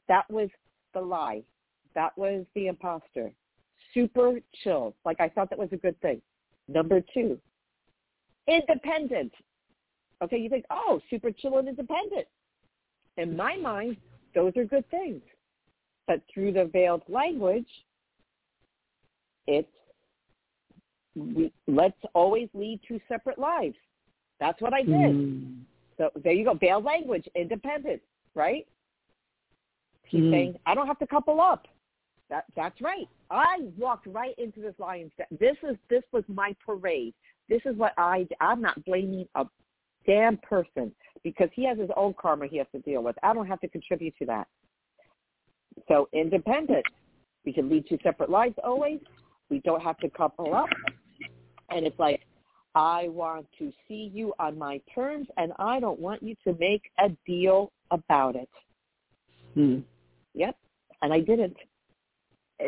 [0.07, 0.49] That was
[0.93, 1.43] the lie.
[1.93, 3.31] That was the imposter.
[3.93, 4.95] Super chill.
[5.05, 6.21] Like I thought that was a good thing.
[6.67, 7.39] Number two,
[8.47, 9.31] independent.
[10.23, 12.25] Okay, you think, oh, super chill and independent.
[13.17, 13.97] In my mind,
[14.33, 15.21] those are good things.
[16.07, 17.67] But through the veiled language,
[19.47, 19.67] it's
[21.15, 23.75] we, let's always lead two separate lives.
[24.39, 25.15] That's what I did.
[25.15, 25.61] Mm.
[25.97, 26.53] So there you go.
[26.53, 28.01] Veiled language, independent,
[28.33, 28.67] right?
[30.03, 30.31] He's Mm.
[30.31, 31.67] saying, I don't have to couple up.
[32.29, 33.07] That that's right.
[33.29, 35.27] I walked right into this lion's den.
[35.39, 37.13] This is this was my parade.
[37.49, 39.45] This is what I I'm not blaming a
[40.07, 43.15] damn person because he has his own karma he has to deal with.
[43.23, 44.47] I don't have to contribute to that.
[45.87, 46.85] So independent.
[47.45, 48.99] We can lead two separate lives always.
[49.49, 50.69] We don't have to couple up.
[51.75, 52.21] And it's like,
[52.73, 56.83] I want to see you on my terms and I don't want you to make
[56.99, 58.49] a deal about it.
[59.57, 59.83] Mm.
[60.33, 60.55] Yep.
[61.01, 61.57] And I didn't.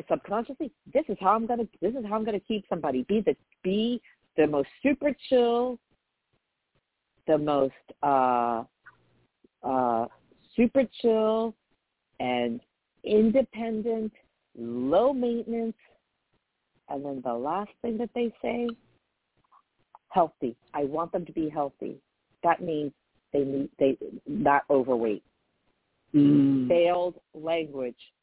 [0.10, 1.64] Subconsciously, this is how I'm gonna.
[1.82, 3.04] This is how I'm gonna keep somebody.
[3.08, 4.02] Be the be
[4.36, 5.80] the most super chill,
[7.26, 8.64] the most uh,
[9.64, 10.08] uh,
[10.58, 11.56] super chill,
[12.20, 12.60] and
[13.06, 14.12] independent,
[14.58, 15.78] low maintenance,
[16.90, 18.68] and then the last thing that they say,
[20.18, 20.56] healthy.
[20.74, 21.94] I want them to be healthy.
[22.44, 22.92] That means
[23.34, 25.24] they need they not overweight
[26.14, 26.68] Mm.
[26.68, 28.14] veiled language.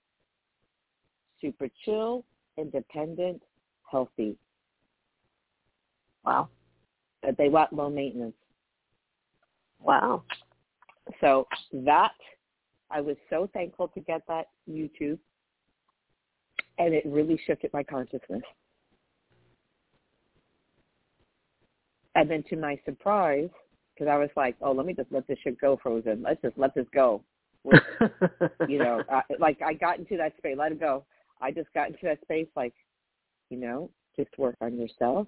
[1.41, 2.25] Super chill,
[2.57, 3.43] independent,
[3.91, 4.37] healthy.
[6.25, 6.49] Wow.
[7.23, 8.35] But they want low maintenance.
[9.81, 10.25] Wow.
[11.21, 12.15] So that
[12.91, 15.19] I was so thankful to get that YouTube,
[16.79, 18.43] and it really shifted my consciousness.
[22.15, 23.49] And then to my surprise,
[23.95, 26.23] because I was like, oh, let me just let this shit go, Frozen.
[26.23, 27.23] Let's just let this go.
[28.69, 30.57] you know, uh, like I got into that space.
[30.59, 31.05] Let it go.
[31.41, 32.75] I just got into that space, like,
[33.51, 35.27] you know, just work on yourself.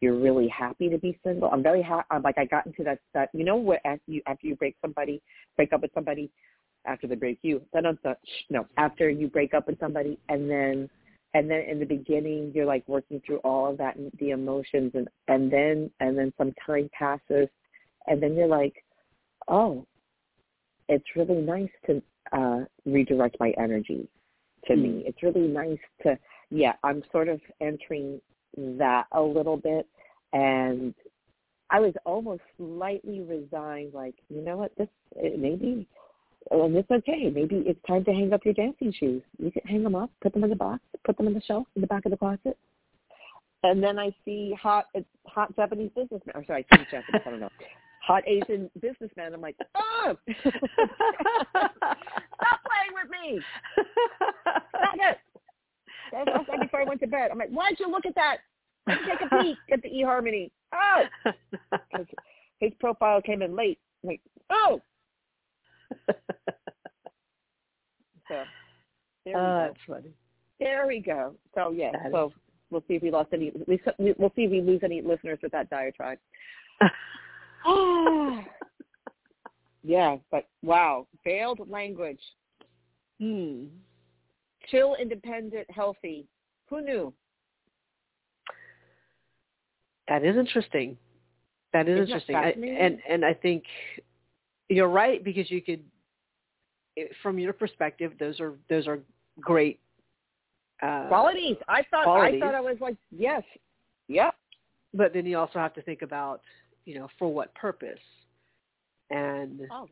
[0.00, 1.48] You're really happy to be single.
[1.50, 2.06] I'm very happy.
[2.10, 2.98] I'm like I got into that.
[3.14, 3.80] That you know what?
[3.84, 5.22] After you after you break somebody,
[5.56, 6.30] break up with somebody,
[6.84, 7.62] after they break you.
[7.72, 7.84] Then
[8.50, 8.66] no.
[8.76, 10.90] After you break up with somebody, and then
[11.34, 14.92] and then in the beginning you're like working through all of that and the emotions,
[14.94, 17.48] and and then and then some time passes,
[18.06, 18.84] and then you're like,
[19.48, 19.86] oh,
[20.88, 24.08] it's really nice to uh, redirect my energy
[24.66, 24.82] to Mm.
[24.82, 25.04] me.
[25.06, 26.18] It's really nice to,
[26.50, 28.20] yeah, I'm sort of entering
[28.56, 29.86] that a little bit.
[30.32, 30.94] And
[31.70, 35.86] I was almost slightly resigned, like, you know what, this, it, maybe,
[36.50, 37.30] and it's okay.
[37.34, 39.22] Maybe it's time to hang up your dancing shoes.
[39.38, 41.66] You can hang them up, put them in the box, put them in the shelf
[41.76, 42.58] in the back of the closet.
[43.62, 47.40] And then I see hot, it's hot Japanese businessman, or sorry, Chinese Japanese, I don't
[47.40, 47.48] know
[48.06, 49.34] hot Asian businessman.
[49.34, 50.52] I'm like, oh, stop
[51.54, 53.40] playing with me.
[53.72, 55.18] Stop it.
[56.12, 57.30] That was last night before I went to bed.
[57.30, 58.38] I'm like, why'd you look at that?
[58.86, 60.50] Let's take a peek at the eHarmony.
[60.74, 61.04] Oh,
[62.60, 63.78] his profile came in late.
[64.02, 64.80] Like, oh.
[68.28, 68.42] so
[69.24, 69.66] there we oh, go.
[69.66, 70.14] that's funny.
[70.60, 71.34] There we go.
[71.54, 71.92] So yeah.
[71.92, 72.32] That so
[72.70, 73.52] we'll see if we lost any.
[73.66, 76.18] We, we'll see if we lose any listeners with that diatribe.
[79.82, 82.20] yeah, but wow, veiled language.
[83.20, 83.66] Hmm.
[84.70, 86.26] Chill, independent, healthy.
[86.70, 87.12] Who knew?
[90.08, 90.96] That is interesting.
[91.72, 92.76] That is Isn't that interesting.
[92.76, 93.64] I, and and I think
[94.68, 95.80] you're right because you could,
[97.22, 98.98] from your perspective, those are those are
[99.40, 99.80] great
[100.82, 101.56] uh, Qualities.
[101.68, 102.04] I thought.
[102.04, 102.40] qualities.
[102.42, 103.42] I thought I was like, yes,
[104.08, 104.34] yep.
[104.92, 106.40] But then you also have to think about,
[106.84, 107.98] you know, for what purpose.
[109.10, 109.88] And Oh.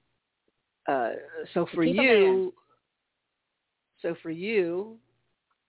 [0.89, 1.13] uh,
[1.55, 2.53] so for you,
[4.01, 4.97] so for you,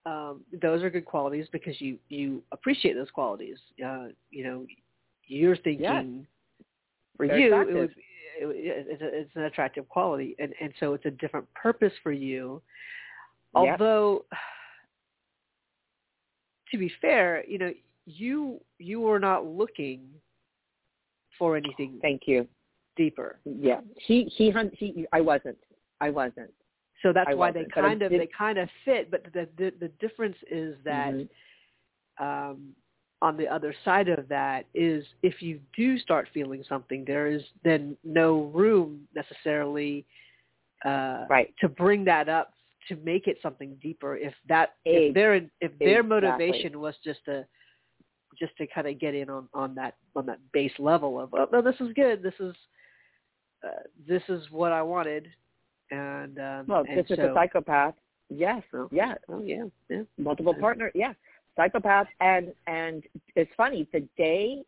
[0.06, 3.58] um, those are good qualities because you you appreciate those qualities.
[3.86, 4.66] Uh, you know,
[5.28, 6.26] you're thinking
[7.18, 7.76] for They're you it attractive.
[7.76, 7.96] would it, would-
[8.52, 12.62] it's, a, it's an attractive quality, and and so it's a different purpose for you.
[13.56, 13.72] Yep.
[13.72, 14.26] Although,
[16.72, 17.72] to be fair, you know,
[18.06, 20.02] you you were not looking
[21.38, 22.48] for anything Thank you.
[22.96, 23.40] deeper.
[23.46, 23.82] Yeah.
[23.98, 24.74] He he hunt.
[24.76, 25.06] He.
[25.14, 25.58] I wasn't.
[26.02, 26.52] I wasn't.
[27.02, 29.12] So that's I why they wasn't, but I kind of did- they kind of fit.
[29.12, 31.30] But the the, the difference is that Mhm.
[32.20, 32.76] um,
[33.24, 37.42] on the other side of that is if you do start feeling something, there is
[37.64, 40.06] then no room necessarily
[40.84, 41.54] uh, Right.
[41.62, 42.54] to bring that up
[42.90, 44.18] to make it something deeper.
[44.18, 47.46] If that if their if their motivation was just to
[48.38, 51.48] just to kind of get in on on that on that base level of oh
[51.54, 52.54] no this is good this is
[53.64, 55.30] uh, this is what I wanted
[55.92, 57.94] and um, Well, and this is so, a psychopath.
[58.30, 58.64] Yes.
[58.74, 58.90] Oh.
[58.92, 59.14] Yeah.
[59.30, 60.92] oh yeah yeah Multiple partner.
[60.94, 61.14] Yeah.
[61.56, 62.08] Psychopath.
[62.20, 63.04] And and
[63.36, 63.88] it's funny.
[63.94, 64.64] The day,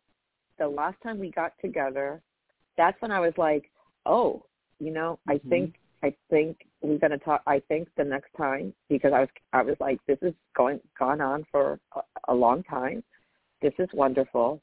[0.58, 2.22] the last time we got together,
[2.76, 3.70] that's when I was like,
[4.04, 4.44] oh,
[4.78, 5.48] you know, I Mhm.
[5.48, 7.42] think I think we're gonna talk.
[7.46, 11.20] I think the next time because I was I was like, this is going gone
[11.20, 13.02] on for a, a long time.
[13.62, 14.60] This is wonderful.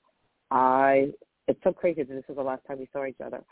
[0.51, 1.11] I
[1.47, 3.43] it's so crazy that this is the last time we saw each other.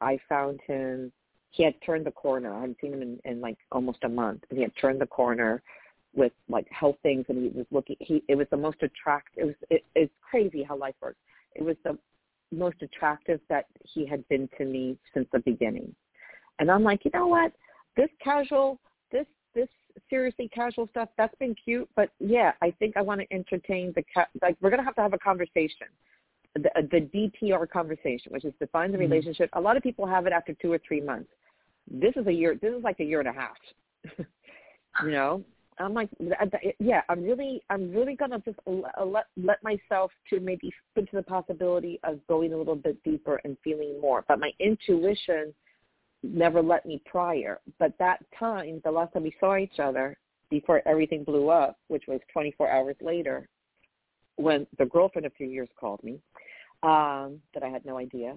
[0.00, 1.12] I found him.
[1.50, 2.54] He had turned the corner.
[2.54, 5.06] I hadn't seen him in, in like almost a month, and he had turned the
[5.06, 5.62] corner
[6.14, 7.96] with like health things, and he was looking.
[8.00, 9.42] He it was the most attractive.
[9.42, 11.18] It was it, it's crazy how life works.
[11.54, 11.98] It was the
[12.52, 15.94] most attractive that he had been to me since the beginning.
[16.58, 17.52] And I'm like, you know what?
[17.96, 18.80] This casual,
[19.12, 19.68] this this
[20.08, 24.04] seriously casual stuff, that's been cute, but yeah, I think I want to entertain the
[24.14, 25.86] ca- like we're gonna have to have a conversation,
[26.54, 27.08] the, the
[27.42, 29.00] DTR conversation, which is define the Mhm.
[29.00, 29.50] relationship.
[29.54, 31.30] A lot of people have it after two or three months.
[31.90, 32.54] This is a year.
[32.54, 33.56] This is like a year and a half.
[35.04, 35.44] you know,
[35.80, 36.10] I'm like,
[36.78, 41.22] yeah, I'm really, I'm really gonna just let let myself to maybe think into the
[41.22, 44.24] possibility of going a little bit deeper and feeling more.
[44.28, 45.54] But my intuition
[46.22, 47.60] never let me prior.
[47.78, 50.18] But that time, the last time we saw each other,
[50.50, 53.48] before everything blew up, which was 24 hours later,
[54.36, 56.20] when the girlfriend of a few years called me,
[56.82, 58.36] um, that I had no idea.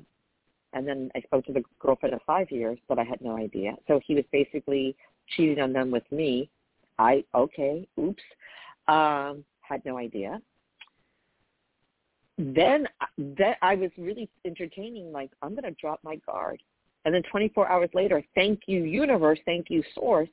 [0.73, 3.75] And then I spoke to the girlfriend of five years, but I had no idea.
[3.87, 4.95] So he was basically
[5.35, 6.49] cheating on them with me.
[6.99, 8.23] I, okay, oops,
[8.87, 10.41] um, had no idea.
[12.37, 16.61] Then, then I was really entertaining, like, I'm going to drop my guard.
[17.05, 20.29] And then 24 hours later, thank you, universe, thank you, source,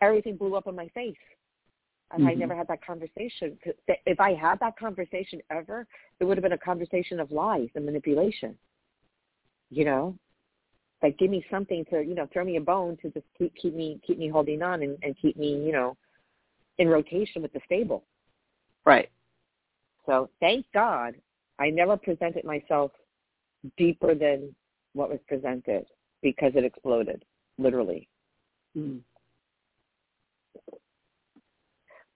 [0.00, 1.16] everything blew up in my face.
[2.10, 2.38] And I Mhm.
[2.38, 3.58] never had that conversation.
[4.06, 5.86] If I had that conversation ever,
[6.20, 8.58] it would have been a conversation of lies and manipulation.
[9.70, 10.18] You know,
[11.04, 13.74] like give me something to, you know, throw me a bone to just keep keep
[13.74, 15.94] me keep me holding on and, and keep me, you know,
[16.78, 18.04] in rotation with the stable.
[18.86, 19.10] right
[20.06, 21.14] So thank God
[21.58, 22.90] I never presented myself
[23.76, 24.54] deeper than
[24.94, 25.84] what was presented
[26.22, 27.22] because it exploded,
[27.58, 28.08] literally.
[28.76, 29.00] mm.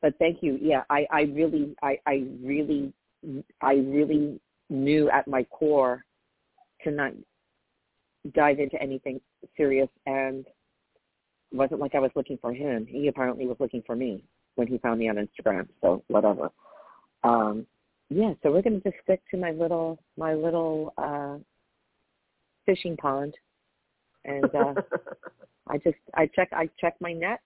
[0.01, 0.59] But thank you.
[0.63, 2.93] Yeah, I, I really, I, I really,
[3.61, 6.05] I really knew at my core
[6.85, 7.13] to not
[8.35, 9.21] dive into anything
[9.57, 10.47] serious and
[11.51, 12.87] it wasn't like I was looking for him.
[12.87, 14.23] He apparently was looking for me
[14.57, 15.69] when he found me on Instagram.
[15.81, 16.51] So whatever.
[17.25, 17.67] Um,
[18.11, 21.37] yeah, so we're gonna just stick to my little my little uh
[22.67, 23.35] fishing pond
[24.25, 24.75] and uh
[25.69, 27.41] I just I check I check my net,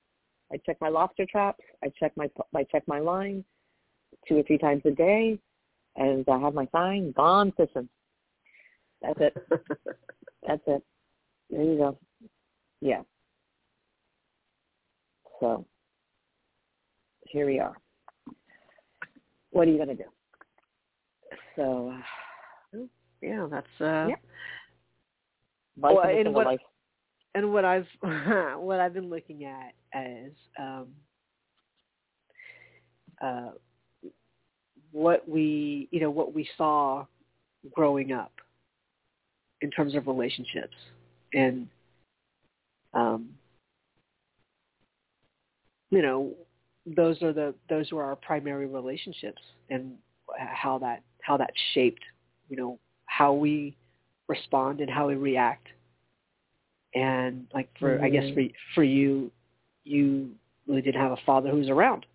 [0.53, 3.45] I check my lobster traps, I check my I check my line
[4.29, 5.39] two or three times a day,
[5.97, 7.89] and I have my sign gone fishing.
[9.03, 9.37] That's it.
[10.47, 10.83] That's it.
[11.51, 11.99] There you go.
[12.81, 13.03] Yeah.
[15.41, 15.67] So
[17.27, 17.75] here we are.
[19.51, 20.05] What are you gonna do?
[21.57, 21.93] So,
[23.21, 24.15] yeah, that's uh, yeah.
[25.81, 26.61] Life Well, and what- life.
[27.35, 27.87] and what I've
[28.61, 30.89] what I've been looking at is um,
[33.23, 33.51] uh,
[34.93, 37.05] what we you know what we saw
[37.75, 38.33] growing up
[39.63, 40.77] in terms of relationships
[41.33, 41.67] and
[42.95, 43.31] um,
[45.91, 46.33] you know
[46.97, 49.93] those are the those were our primary relationships and
[50.39, 52.03] how that how that shaped
[52.49, 53.75] you know how we
[54.29, 55.69] respond and how we react
[56.95, 58.35] and like for I guess Mhm.
[58.35, 59.31] for for you,
[59.85, 60.35] you
[60.67, 62.07] really didn't have a father who was around.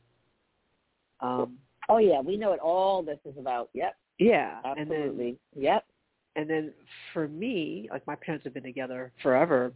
[1.19, 1.57] Um,
[1.89, 3.69] Oh yeah, we know what all this is about.
[3.73, 5.37] Yep, yeah, absolutely.
[5.53, 5.85] then yep.
[6.37, 6.71] And then
[7.13, 9.73] for me, like my parents have been together forever,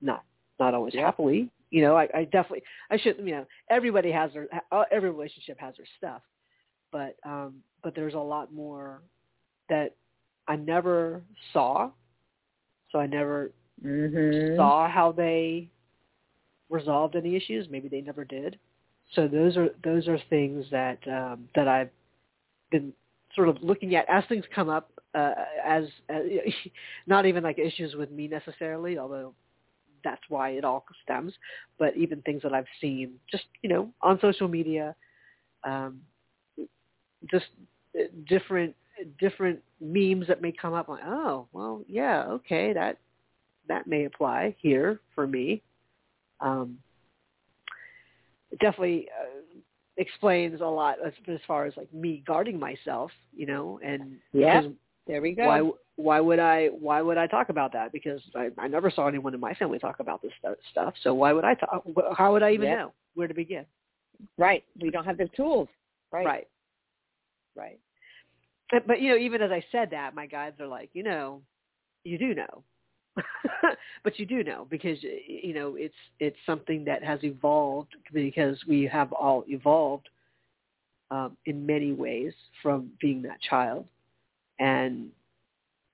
[0.00, 0.22] not
[0.60, 1.06] not always Yeah.
[1.06, 1.50] happily.
[1.70, 3.26] You know, I, I definitely I shouldn't.
[3.26, 6.22] you know everybody has their uh, every relationship has their stuff,
[6.92, 9.02] but um, but there's a lot more
[9.68, 9.96] that
[10.46, 11.90] I never saw,
[12.92, 13.50] so I never
[13.84, 14.56] Mhm.
[14.56, 15.70] saw how they
[16.70, 17.68] resolved any issues.
[17.70, 18.58] Maybe they never did.
[19.14, 21.90] So those are those are things that um, that I've
[22.70, 22.92] been
[23.34, 24.90] sort of looking at as things come up.
[25.14, 25.32] Uh,
[25.64, 26.22] as, as
[27.06, 29.32] not even like issues with me necessarily, although
[30.02, 31.32] that's why it all stems.
[31.78, 34.94] But even things that I've seen, just you know, on social media,
[35.64, 36.00] um,
[37.30, 37.46] just
[37.98, 38.74] uh, different
[39.18, 40.88] different memes that may come up.
[40.88, 42.98] Like, oh, well, yeah, okay, that
[43.68, 45.62] that may apply here for me.
[46.40, 46.78] Um,
[48.60, 49.40] definitely uh,
[49.96, 54.62] explains a lot as, as far as like me guarding myself, you know, and Yeah.
[55.06, 55.46] There we go.
[55.46, 57.92] why why would I why would I talk about that?
[57.92, 60.94] Because I, I never saw anyone in my family talk about this stu- stuff.
[61.02, 61.84] So why would I talk?
[62.16, 63.66] How would I even know where to begin?
[64.38, 64.64] Right.
[64.80, 65.68] We don't have the tools.
[66.10, 66.26] Right.
[66.26, 66.48] Right.
[67.54, 67.78] Right.
[68.72, 71.42] But, but you know, even as I said that, my guides are like, you know,
[72.02, 72.62] you do know.
[74.04, 78.82] but you do know because you know it's it's something that has evolved because we
[78.84, 80.08] have all evolved
[81.10, 83.86] um, in many ways from being that child,
[84.58, 85.08] and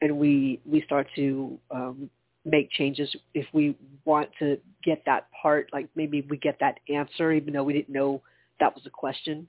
[0.01, 2.09] and we we start to um,
[2.45, 7.33] make changes if we want to get that part like maybe we get that answer
[7.33, 8.23] even though we didn't know
[8.61, 9.47] that was a question.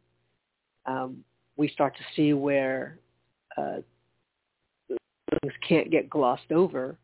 [0.86, 1.24] Um,
[1.58, 2.98] we start to see where
[3.58, 3.78] uh,
[4.88, 6.98] things can't get glossed over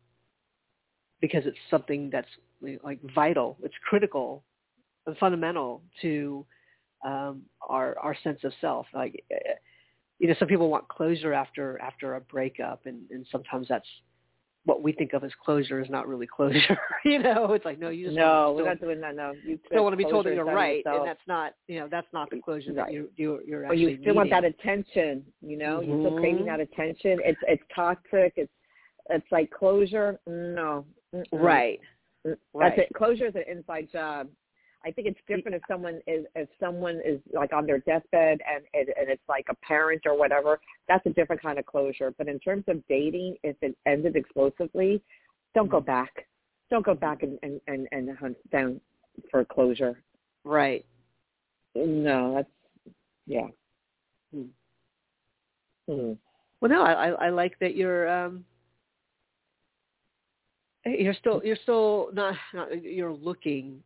[1.20, 2.28] because it's something that's
[2.82, 4.44] like vital, it's critical
[5.06, 6.44] and fundamental to
[7.04, 8.86] um, our our sense of self.
[8.94, 9.24] Like
[10.18, 13.86] you know, some people want closure after after a breakup, and and sometimes that's
[14.64, 16.78] what we think of as closure is not really closure.
[17.04, 19.16] you know, it's like no, you just No, want we're to not doing that.
[19.16, 20.98] No, you still want to be told that you're right, yourself.
[20.98, 22.92] and that's not you know that's not the closure that Right.
[22.92, 25.24] you you you're or you still want that attention.
[25.40, 27.18] You know, you're still craving that attention.
[27.24, 28.34] It's it's toxic.
[28.36, 28.52] It's
[29.10, 30.18] it's like closure.
[30.26, 31.24] No, Mm-mm.
[31.32, 31.80] right.
[32.26, 32.76] Mm, Right.
[32.76, 32.94] That's it.
[32.94, 34.28] Closure is an inside job.
[34.84, 38.64] I think it's different if someone is if someone is like on their deathbed and,
[38.74, 40.60] and and it's like a parent or whatever.
[40.86, 42.12] That's a different kind of closure.
[42.16, 45.02] But in terms of dating, if it ended explosively,
[45.54, 46.26] don't go back.
[46.70, 48.80] Don't go back and and and, and hunt down
[49.30, 50.00] for closure.
[50.44, 50.84] Right.
[51.74, 52.50] No, that's
[53.26, 53.48] yeah.
[54.32, 54.42] Hmm.
[55.88, 56.12] Hmm.
[56.60, 58.44] Well, no, I, I I like that you're um
[60.98, 63.82] you're still you're still not, not you're looking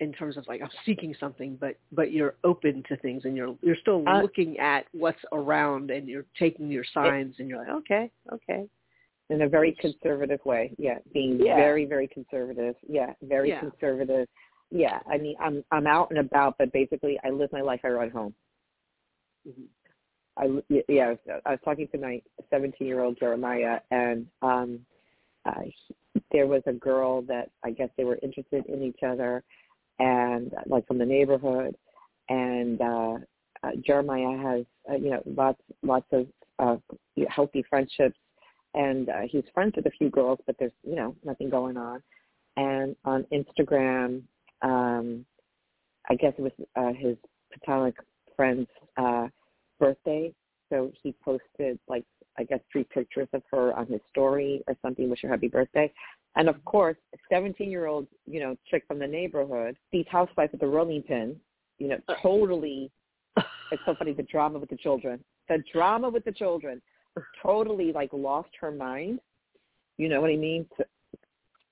[0.00, 3.56] in terms of like I'm seeking something, but but you're open to things and you're
[3.62, 7.68] you're still Uh, looking at what's around and you're taking your signs and you're like
[7.68, 8.66] okay okay
[9.30, 10.74] in a very conservative way.
[10.78, 11.56] Yeah, being Yeah.
[11.56, 12.76] very very conservative.
[12.86, 13.60] Yeah, very Yeah.
[13.60, 14.28] conservative.
[14.70, 17.80] Yeah, I mean I'm I'm out and about, but basically I live my life.
[17.84, 18.34] I run home.
[19.48, 19.68] Mhm.
[20.36, 22.20] I yeah I was, I was talking to my
[22.50, 24.84] 17 year old Jeremiah, and um,
[25.46, 29.42] uh, there was a girl that I guess they were interested in each other,
[29.98, 31.76] and like from the neighborhood,
[32.28, 33.18] and uh,
[33.62, 36.26] uh, Jeremiah has uh, you know lots lots of
[36.58, 36.76] uh,
[37.28, 38.16] healthy friendships.
[38.74, 42.02] And uh, he's friends with a few girls, but there's you know nothing going on.
[42.56, 44.22] And on Instagram,
[44.62, 45.24] um,
[46.08, 47.16] I guess it was uh, his
[47.52, 47.96] platonic
[48.36, 49.28] friend's uh,
[49.78, 50.32] birthday,
[50.70, 52.04] so he posted like
[52.38, 55.92] I guess three pictures of her on his story or something, wish her happy birthday.
[56.36, 56.96] And of course,
[57.30, 61.36] 17 year old you know chick from the neighborhood, these housewives with the rolling pin,
[61.78, 62.14] you know, uh.
[62.22, 62.90] totally.
[63.72, 65.18] It's so funny the drama with the children,
[65.48, 66.80] the drama with the children
[67.42, 69.20] totally like lost her mind.
[69.98, 70.66] You know what I mean?
[70.76, 70.84] To,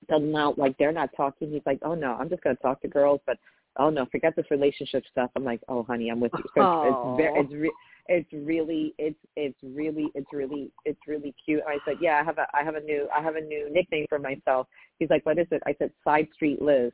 [0.09, 1.51] to now like they're not talking.
[1.51, 3.37] He's like, oh no, I'm just gonna talk to girls, but
[3.77, 5.31] oh no, forget this relationship stuff.
[5.35, 6.43] I'm like, oh honey, I'm with you.
[6.55, 7.71] So it's, it's very, it's re-
[8.07, 11.61] it's really it's it's really it's really it's really cute.
[11.65, 13.71] And I said, yeah, I have a I have a new I have a new
[13.71, 14.67] nickname for myself.
[14.99, 15.61] He's like, what is it?
[15.65, 16.91] I said, Side Street Liz.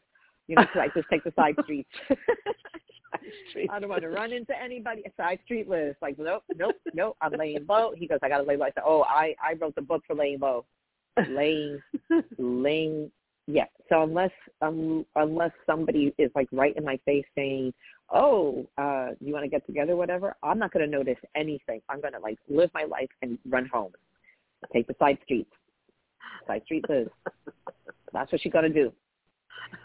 [0.48, 1.90] You know, I just take the side streets.
[3.70, 5.04] I don't want to run into anybody.
[5.18, 5.96] Side street Liz.
[6.02, 7.18] Like, nope, nope, nope.
[7.22, 7.92] I'm laying low.
[7.96, 8.66] He goes, I got to lay low.
[8.66, 10.66] I said, oh, I I wrote the book for laying low.
[11.30, 11.82] Laying,
[12.38, 13.12] laying.
[13.52, 13.66] Yeah.
[13.90, 14.32] So unless
[14.62, 17.74] um unless somebody is like right in my face saying,
[18.10, 21.82] oh, uh, you want to get together, whatever, I'm not going to notice anything.
[21.90, 23.92] I'm going to like live my life and run home.
[24.72, 25.52] Take the side streets.
[26.48, 27.08] Side street Liz.
[28.14, 28.94] That's what you got to do.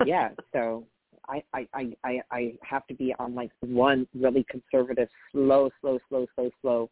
[0.05, 0.31] Yeah.
[0.53, 0.87] So
[1.29, 5.99] I, I, I, I I have to be on like one really conservative, slow, slow,
[6.09, 6.91] slow, slow, slow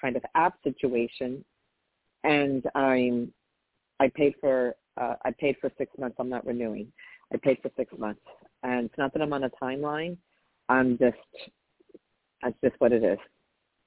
[0.00, 1.44] kind of app situation.
[2.24, 3.32] And I'm,
[4.00, 6.16] I paid for, uh, I paid for six months.
[6.18, 6.92] I'm not renewing.
[7.32, 8.20] I paid for six months.
[8.62, 10.16] And it's not that I'm on a timeline.
[10.68, 11.16] I'm just,
[12.42, 13.18] that's just what it is.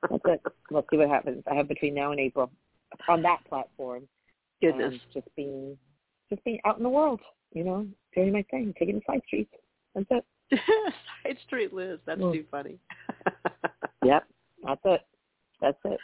[0.10, 0.42] That's it.
[0.72, 1.44] We'll see what happens.
[1.52, 2.50] I have between now and April
[3.10, 4.08] on that platform.
[4.62, 4.94] Goodness.
[4.94, 5.78] And just being,
[6.30, 7.20] just being out in the world,
[7.54, 7.86] you know,
[8.16, 9.52] doing my thing, taking the side streets.
[9.94, 10.26] That's it.
[11.24, 12.00] Side Street Liz.
[12.06, 12.34] That's Mm.
[12.34, 12.78] too funny.
[14.04, 14.24] Yep,
[14.66, 15.02] that's it.
[15.62, 16.00] That's it.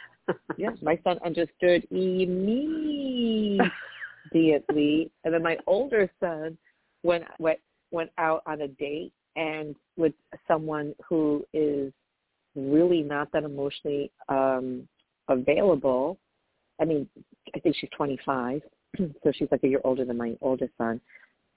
[0.56, 3.58] Yeah, my son understood immediately,
[4.32, 6.56] and then my older son
[7.02, 7.58] went went
[7.90, 10.12] went out on a date and with
[10.46, 11.92] someone who is
[12.54, 14.88] really not that emotionally um
[15.28, 16.18] available.
[16.80, 17.08] I mean,
[17.54, 18.62] I think she's 25,
[18.98, 21.00] so she's like a year older than my oldest son,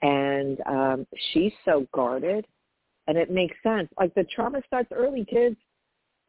[0.02, 2.46] and um she's so guarded,
[3.08, 3.90] and it makes sense.
[4.00, 5.58] Like the trauma starts early, kids.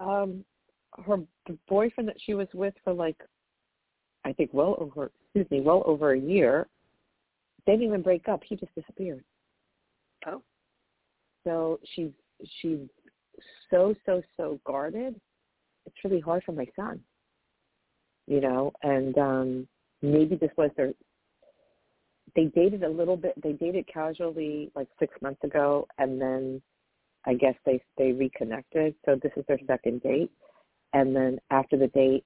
[0.00, 0.44] Um,
[1.06, 1.18] her
[1.68, 3.16] boyfriend that she was with for like
[4.24, 6.66] I think well over excuse me, well over a year,
[7.66, 8.42] they didn't even break up.
[8.44, 9.24] He just disappeared.
[10.26, 10.42] Oh.
[11.44, 12.10] So she's
[12.60, 12.80] she's
[13.70, 15.20] so, so, so guarded.
[15.86, 17.00] It's really hard for my son.
[18.26, 19.68] You know, and um
[20.00, 20.92] maybe this was their
[22.34, 26.62] they dated a little bit they dated casually like six months ago and then
[27.26, 28.94] I guess they they reconnected.
[29.04, 30.30] So this is their second date
[30.92, 32.24] and then after the date,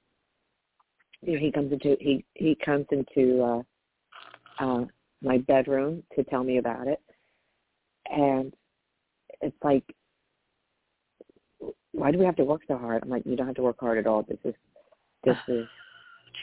[1.23, 3.63] you know, he comes into he he comes into uh,
[4.65, 4.85] uh,
[5.23, 7.01] my bedroom to tell me about it,
[8.11, 8.53] and
[9.41, 9.85] it's like,
[11.93, 13.03] why do we have to work so hard?
[13.03, 14.23] I'm like, you don't have to work hard at all.
[14.23, 14.55] This is
[15.25, 15.67] this is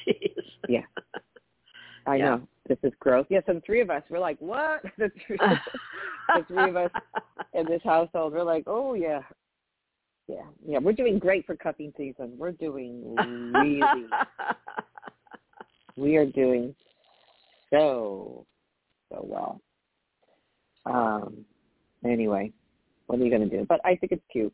[0.08, 0.44] Jeez.
[0.68, 0.82] yeah.
[2.06, 2.26] I Yeah.
[2.26, 3.28] know this is growth.
[3.30, 4.84] Yeah, so the three of us, we're like, what?
[4.98, 5.38] The three,
[6.36, 6.92] the three of us
[7.54, 9.22] in this household, we're like, oh yeah,
[10.28, 10.80] yeah, yeah.
[10.80, 12.34] We're doing great for cuffing season.
[12.38, 13.16] We're doing
[13.54, 13.82] really
[15.98, 16.76] we are doing
[17.70, 18.46] so
[19.10, 19.62] so well.
[20.86, 21.46] Um
[22.06, 22.52] anyway,
[23.08, 23.66] what are you gonna do?
[23.68, 24.54] But I think it's cute.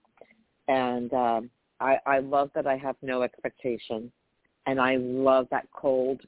[0.68, 1.50] And um
[1.80, 4.12] I, I love that I have no expectation
[4.66, 6.22] and I love that cold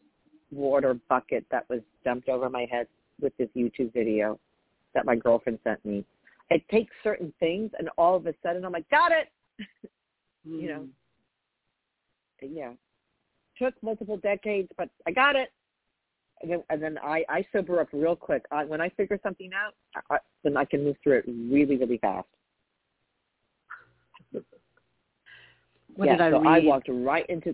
[0.51, 2.87] water bucket that was dumped over my head
[3.19, 4.39] with this YouTube video
[4.93, 6.05] that my girlfriend sent me.
[6.51, 9.29] It takes certain things and all of a sudden I'm like, Got it
[10.43, 10.87] you know.
[12.43, 12.49] Mm.
[12.55, 12.71] yeah,
[13.57, 15.51] took multiple decades, but I got it.
[16.41, 18.43] And then, and then I, I sober up real quick.
[18.51, 19.73] I, when I figure something out,
[20.09, 22.27] I, then I can move through it really, really fast.
[25.95, 26.47] What yeah, did I so read?
[26.47, 27.53] I walked right into.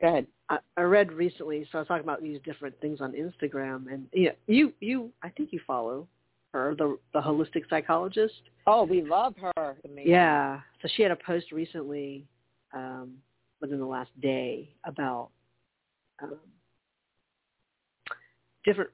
[0.00, 0.26] Go ahead.
[0.48, 4.06] I, I read recently, so I was talking about these different things on Instagram, and
[4.12, 6.06] yeah, you, you, I think you follow
[6.52, 8.34] her, the the holistic psychologist.
[8.66, 9.76] Oh, we love her.
[9.84, 10.10] Amazing.
[10.10, 10.60] Yeah.
[10.80, 12.26] So she had a post recently,
[12.74, 13.14] um,
[13.60, 15.30] within the last day, about
[16.22, 16.38] um,
[18.64, 18.90] different.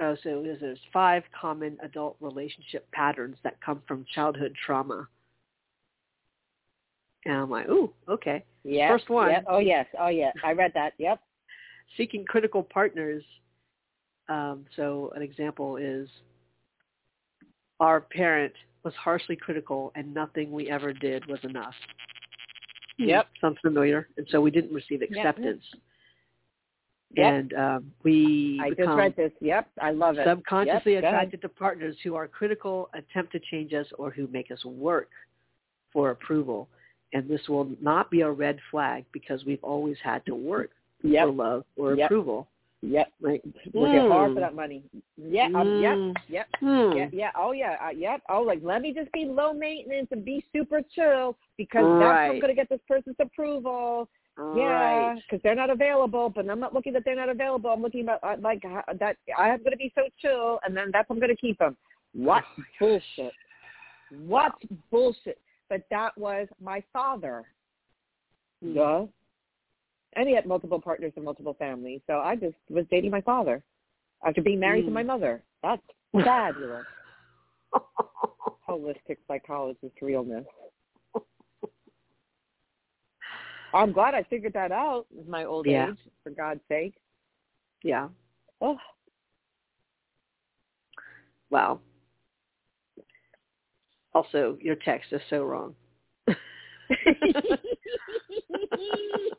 [0.00, 5.08] Oh, so there's five common adult relationship patterns that come from childhood trauma.
[7.24, 8.44] And I'm like, ooh, okay.
[8.64, 9.30] Yep, First one.
[9.30, 9.44] Yep.
[9.48, 9.86] Oh yes.
[9.98, 10.32] Oh yeah.
[10.44, 10.92] I read that.
[10.98, 11.20] Yep.
[11.96, 13.22] seeking critical partners.
[14.28, 16.08] Um, so an example is
[17.80, 18.52] our parent
[18.84, 21.74] was harshly critical and nothing we ever did was enough.
[22.98, 23.26] Hmm, Yep.
[23.40, 24.08] Sounds familiar.
[24.16, 25.62] And so we didn't receive acceptance.
[27.16, 27.32] Yep.
[27.32, 29.32] And um, we I just become read this.
[29.40, 29.68] Yep.
[29.80, 30.26] I love it.
[30.26, 34.50] subconsciously Yep, attracted to partners who are critical, attempt to change us, or who make
[34.50, 35.10] us work
[35.92, 36.68] for approval.
[37.12, 40.70] And this will not be a red flag because we've always had to work
[41.02, 42.06] for love or Yep.
[42.06, 42.48] approval.
[42.82, 43.08] Yep.
[43.20, 43.40] Right.
[43.72, 44.34] We'll get hard Hmm.
[44.34, 44.82] for that money.
[45.16, 45.46] Yeah.
[45.54, 45.96] Um, yep.
[45.96, 46.14] Mm.
[46.28, 46.46] Yep.
[46.60, 46.92] Hmm.
[46.96, 48.22] Yeah, yeah, oh yeah, uh, yep.
[48.28, 52.28] Oh, like let me just be low maintenance and be super chill because that's Right.
[52.28, 54.08] what's going to get this person's approval.
[54.38, 55.22] Yeah, Right.
[55.22, 56.28] because they're not available.
[56.28, 57.70] But I'm not looking that they're not available.
[57.70, 59.16] I'm looking at uh, like how- that.
[59.36, 61.76] I'm going to be so chill, and then that's I'm going to keep them.
[62.12, 63.32] What Oh, bullshit?
[64.26, 64.52] What
[64.90, 65.40] bullshit?
[65.70, 67.44] But that was my father.
[68.62, 69.08] Mm.
[70.16, 72.00] And he had multiple partners and multiple families.
[72.06, 73.62] So I just was dating my father
[74.26, 74.94] after being married to Mm.
[74.94, 75.42] my mother.
[75.62, 75.82] That's
[76.24, 76.86] fabulous.
[78.68, 80.46] Holistic psychologist realness.
[83.74, 85.90] I'm glad I figured that out in my old Yeah.
[85.90, 86.94] age, for God's sake.
[87.82, 88.08] yeah.
[88.60, 88.78] Oh,
[91.50, 91.80] Wow.
[94.14, 95.76] Also, your text is so wrong.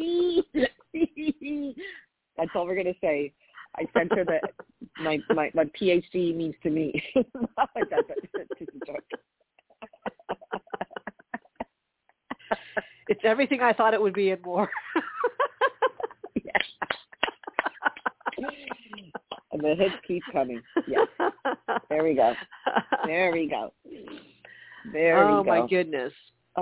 [2.36, 3.32] That's all we're gonna say.
[3.76, 4.42] I sent her that
[5.02, 7.02] my my my PhD means to me.
[7.14, 7.26] It's
[8.60, 9.04] a joke.
[13.08, 14.68] it's everything I thought it would be and more.
[19.52, 20.62] And the hits keep coming.
[20.86, 21.08] Yes.
[21.88, 22.34] There we go.
[23.04, 23.72] There we go.
[24.92, 25.50] There oh we go.
[25.50, 26.12] my goodness.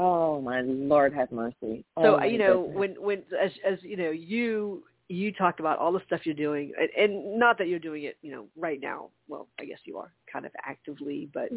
[0.00, 1.84] Oh my Lord, have mercy.
[1.98, 2.78] So oh, my you know goodness.
[2.78, 6.72] when when as as you know you you talked about all the stuff you're doing
[6.78, 9.08] and, and not that you're doing it you know right now.
[9.26, 11.48] Well, I guess you are kind of actively, but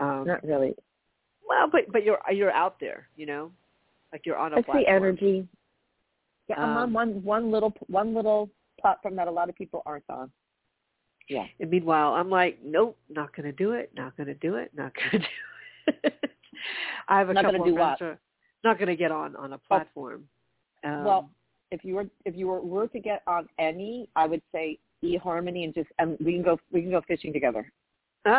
[0.00, 0.74] um, not really.
[1.48, 3.08] well, but but you're you're out there.
[3.16, 3.52] You know,
[4.12, 4.84] like you're on a It's platform.
[4.84, 5.48] the energy.
[6.48, 9.82] Yeah, I'm Um, on one one little one little platform that a lot of people
[9.86, 10.30] aren't on.
[11.28, 11.46] Yeah.
[11.60, 14.70] And meanwhile, I'm like, nope, not going to do it, not going to do it,
[14.76, 16.14] not going to do it.
[17.08, 18.06] I have a Not gonna couple do of friends what?
[18.06, 18.18] are
[18.66, 20.24] not going to get on on a platform.
[20.84, 21.30] Um, well,
[21.70, 25.64] if you were if you were, were to get on any, I would say eHarmony
[25.64, 27.72] and just and we can go we can go fishing together.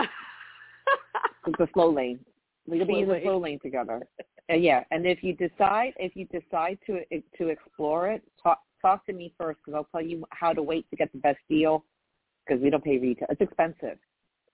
[1.46, 2.20] It's the slow lane.
[2.68, 4.06] We can be in the slow lane together.
[4.50, 7.00] Uh, yeah, and if you decide if you decide to
[7.38, 10.90] to explore it, talk talk to me first because I'll tell you how to wait
[10.90, 11.86] to get the best deal
[12.46, 13.28] because we don't pay retail.
[13.30, 13.98] It's expensive,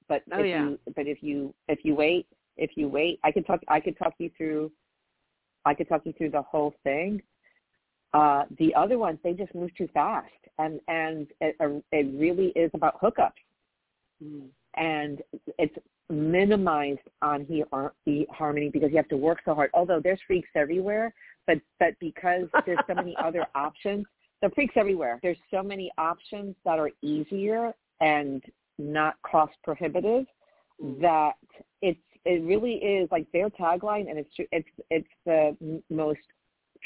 [0.07, 0.63] but Oh, if yeah.
[0.63, 2.27] you but if you if you wait
[2.57, 4.71] if you wait, I could talk I could talk you through
[5.65, 7.21] I could talk you through the whole thing.
[8.13, 10.29] Uh, the other ones they just move too fast,
[10.59, 11.55] and and it,
[11.91, 13.31] it really is about hookups
[14.23, 15.21] mm, and
[15.57, 15.75] it's
[16.09, 17.63] minimized on he
[18.31, 19.71] harmony because you have to work so hard.
[19.73, 21.13] Although there's freaks everywhere,
[21.47, 24.05] but but because there's so many other options,
[24.41, 25.19] the freaks everywhere.
[25.23, 28.43] There's so many options that are easier and
[28.77, 30.25] not cost prohibitive
[30.81, 31.01] mm.
[31.01, 31.33] that
[31.81, 36.19] it's it really is like their tagline, and it's it's it's the most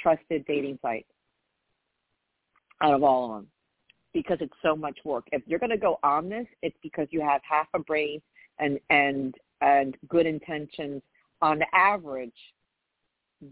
[0.02, 1.06] trusted dating site
[2.82, 3.48] out of all of them
[4.14, 5.26] because it's so much work.
[5.32, 8.22] If you're going to go on this, it's because you have half a brain
[8.60, 11.02] and and and good intentions
[11.42, 12.32] on average.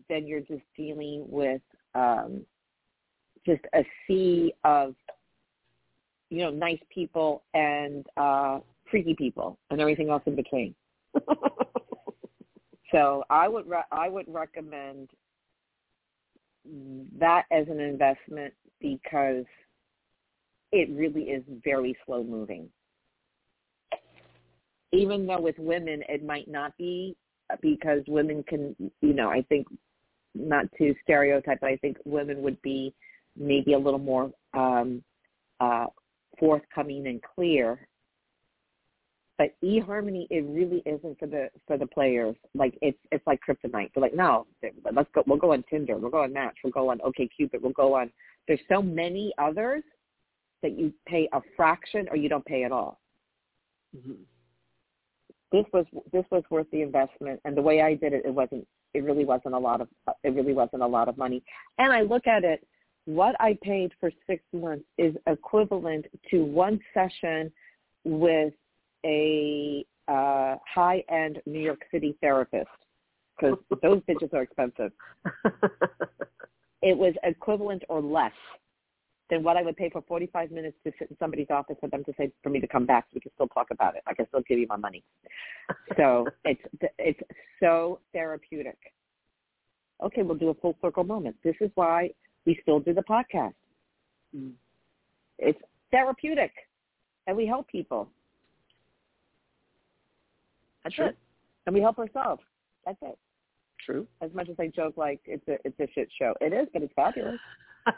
[0.10, 1.62] Then you're just dealing with
[1.94, 2.42] um,
[3.46, 4.96] just a sea of
[6.32, 8.60] you know nice people and uh,
[8.90, 10.74] freaky people and everything else in between.
[12.92, 15.10] So I would re- I would recommend
[17.20, 19.44] that as an investment because
[20.72, 22.70] it really is very slow moving.
[24.94, 27.18] Even though with women it might not be
[27.62, 29.68] because women can, you know, I think
[30.34, 32.94] not to stereotype, but I think women would be
[33.36, 35.04] maybe a little more um,
[35.60, 35.88] uh,
[36.40, 37.88] forthcoming and clear.
[39.38, 42.36] But eHarmony, it really isn't for the for the players.
[42.54, 43.92] Like it's it's like kryptonite.
[43.94, 44.48] They're like, no,
[44.94, 45.24] let's go.
[45.28, 45.98] We'll go on Tinder.
[45.98, 46.56] We'll go on Match.
[46.64, 47.62] We'll go on OkCupid.
[47.62, 48.12] We'll go on.
[48.48, 49.84] There's so many others
[50.62, 53.02] that you pay a fraction or you don't pay at all.
[53.96, 54.18] Mhm.
[55.52, 58.66] This was this was worth the investment, and the way I did it, it wasn't.
[58.94, 59.90] It really wasn't a lot of.
[60.24, 61.44] It really wasn't a lot of money.
[61.78, 62.66] And I look at it.
[63.04, 67.52] What I paid for six months is equivalent to one session
[68.04, 68.54] with
[69.06, 72.68] a uh, high-end New York City therapist
[73.38, 74.92] because those bitches are expensive.
[76.86, 78.32] It was equivalent or less
[79.32, 82.04] than what I would pay for 45 minutes to sit in somebody's office for them
[82.04, 84.04] to say for me to come back so we can still talk about it.
[84.06, 85.04] I can still give you my money.
[85.98, 86.62] So it's
[87.00, 87.20] it's
[87.60, 88.78] so therapeutic.
[90.04, 91.36] Okay, we'll do a full circle moment.
[91.44, 92.12] This is why
[92.46, 93.54] we still do the podcast.
[94.36, 94.52] Mm.
[95.40, 96.52] It's therapeutic,
[97.26, 98.10] and we help people.
[100.86, 101.08] That's Sure.
[101.08, 101.18] it,
[101.66, 102.42] and we help ourselves.
[102.86, 103.18] That's it.
[103.86, 104.08] True.
[104.22, 106.82] As much as I joke like it's a it's a shit show, it is, but
[106.84, 107.40] it's fabulous.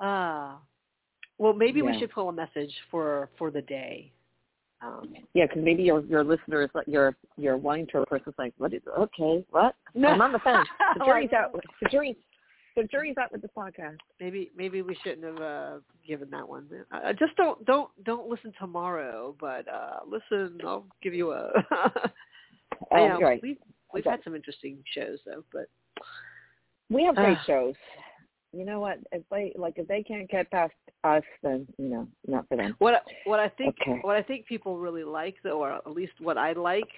[0.00, 0.60] ah.
[1.38, 4.12] Well, maybe we should pull a message for for the day.
[4.82, 8.52] Um, Yeah, because maybe your your listener is like your your wine tour person's like,
[8.58, 9.74] what is okay, what?
[9.94, 10.08] No.
[10.08, 10.68] I'm on the fence.
[10.98, 11.58] The jury's out.
[11.82, 12.16] The jury,
[12.76, 13.98] the jury's out with the podcast.
[14.20, 16.66] maybe maybe we shouldn't have uh, given that one.
[16.92, 20.58] Uh, just don't don't don't listen tomorrow, but uh, listen.
[20.64, 21.50] I'll give you a
[22.92, 23.40] I Um, know right.
[23.42, 23.58] we've
[23.92, 24.10] we've Okay.
[24.10, 25.66] had some interesting shows though, but
[26.90, 27.44] We have great Ah.
[27.46, 27.74] shows.
[28.52, 28.98] You know what?
[29.10, 32.74] If they like, if they can't get past us, then you know, not for them.
[32.78, 33.98] what what I think Okay.
[34.02, 36.88] what I think people really like though, or at least what I like,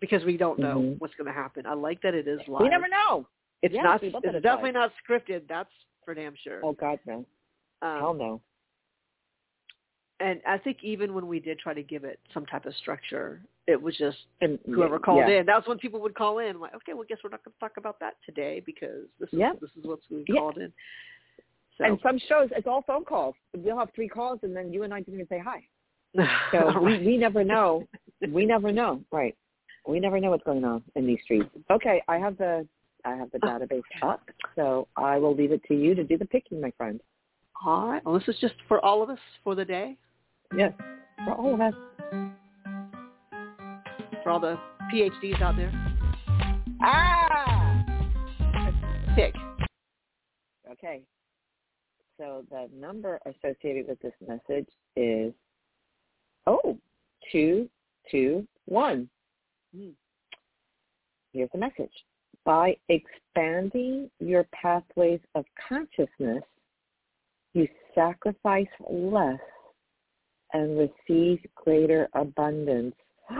[0.00, 1.00] because we don't know Mhm.
[1.00, 1.66] what's going to happen.
[1.66, 2.62] I like that it is live.
[2.62, 3.26] We never know.
[3.62, 4.02] It's Yes, not.
[4.02, 5.42] It's that definitely not scripted.
[5.48, 5.70] That's
[6.04, 6.60] for damn sure.
[6.62, 7.24] Oh God, no.
[7.82, 8.40] Um, Hell no.
[10.20, 13.42] and I think even when we did try to give it some type of structure,
[13.66, 15.40] it was just And whoever called yeah.
[15.40, 15.46] in.
[15.46, 16.60] That's when people would call in.
[16.60, 19.38] Like, okay, well, guess we're not going to talk about that today because this is
[19.38, 19.52] Yeah.
[19.60, 20.40] this is what's being Yeah.
[20.40, 20.72] called in.
[21.76, 23.34] So, And some shows, it's all phone calls.
[23.54, 25.66] We'll have three calls, and then you and I didn't even say hi.
[26.52, 27.86] So All we, we never know.
[28.30, 29.02] We never know.
[29.12, 29.36] Right.
[29.86, 31.50] We never know what's going on in these streets.
[31.70, 32.66] Okay, I have the
[33.06, 36.24] I have the database up, so I will leave it to you to do the
[36.24, 37.00] picking, my friend.
[37.64, 38.04] All right.
[38.04, 39.96] Well, this is just for all of us for the day,
[40.56, 40.72] Yes.
[41.24, 41.74] For all of us.
[44.22, 44.58] for all the
[44.92, 45.72] PhDs out there.
[46.82, 47.84] Ah.
[49.14, 49.34] Pick.
[50.70, 51.02] Okay.
[52.18, 55.32] So the number associated with this message is
[56.46, 56.78] oh
[57.32, 57.68] two
[58.10, 59.08] two one.
[59.74, 59.90] Hmm.
[61.32, 61.92] Here's the message.
[62.46, 66.44] By expanding your pathways of consciousness,
[67.54, 69.40] you sacrifice less
[70.52, 72.94] and receive greater abundance.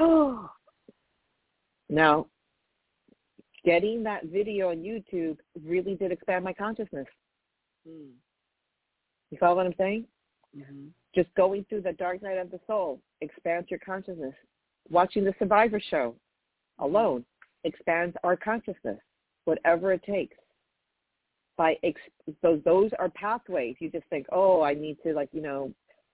[1.89, 2.27] now,
[3.65, 7.07] getting that video on YouTube really did expand my consciousness.
[7.89, 8.11] Mm.
[9.31, 10.05] You follow what I'm saying?
[10.53, 14.35] hmm Just going through the dark night of the soul expands your consciousness.
[14.91, 16.17] Watching the Survivor show
[16.81, 17.25] alone
[17.67, 18.99] expands our consciousness,
[19.45, 20.37] whatever it takes.
[21.59, 22.01] By ex-
[22.43, 23.77] those, those are pathways.
[23.79, 25.73] You just think, oh, I need to like you know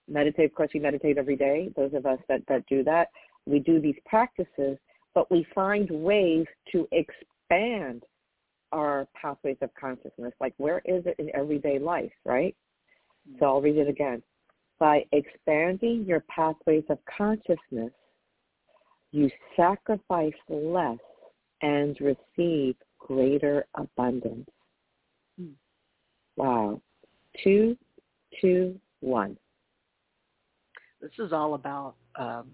[0.08, 0.46] meditate.
[0.46, 1.70] Of course, we meditate every day.
[1.76, 3.08] Those of us that that do that,
[3.46, 4.78] we do these practices,
[5.14, 8.04] but we find ways to expand
[8.72, 10.32] our pathways of consciousness.
[10.40, 12.56] Like where is it in everyday life, right?
[13.28, 13.38] Hmm.
[13.38, 14.22] So I'll read it again.
[14.78, 17.92] By expanding your pathways of consciousness,
[19.12, 20.98] you sacrifice less
[21.62, 24.48] and receive greater abundance.
[25.38, 25.52] Hmm.
[26.36, 26.80] Wow.
[27.42, 27.76] Two,
[28.40, 29.36] two, one.
[31.00, 31.94] This is all about.
[32.16, 32.48] Um,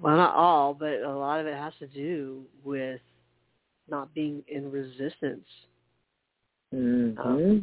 [0.00, 3.00] well, not all, but a lot of it has to do with
[3.88, 5.46] not being in resistance
[6.74, 7.58] Mm-hmm.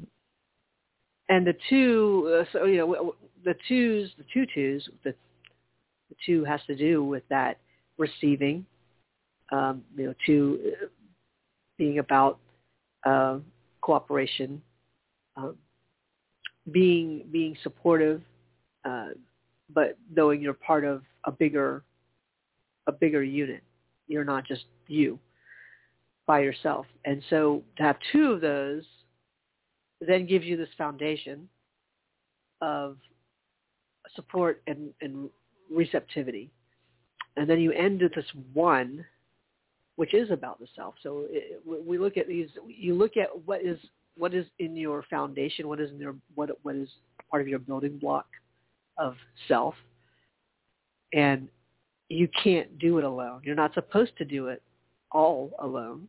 [1.29, 5.15] and the two, uh, so you know, the twos, the two twos, the,
[6.09, 7.57] the two has to do with that
[7.99, 8.65] receiving,
[9.51, 10.85] um, you know, two uh,
[11.77, 12.39] being about
[13.05, 13.37] uh,
[13.81, 14.61] cooperation,
[15.37, 15.55] um,
[16.71, 18.21] being being supportive,
[18.85, 19.09] uh,
[19.71, 21.83] but knowing you're part of a bigger
[22.87, 23.61] a bigger unit.
[24.07, 25.19] You're not just you
[26.25, 28.83] by yourself, and so to have two of those
[30.01, 31.49] then gives you this foundation
[32.61, 32.97] of
[34.15, 35.29] support and, and
[35.69, 36.49] receptivity.
[37.39, 39.03] And then you end with this one,
[39.95, 40.95] which is about the self.
[41.01, 43.79] So it, we look at these, you look at what is
[44.17, 46.89] what is in your foundation, what is in your what what is
[47.31, 48.27] part of your building block
[48.97, 49.15] of
[49.47, 49.73] self,
[51.13, 51.47] and
[52.09, 53.41] you can't do it alone.
[53.43, 54.61] You're not supposed to do it
[55.11, 56.07] all alone.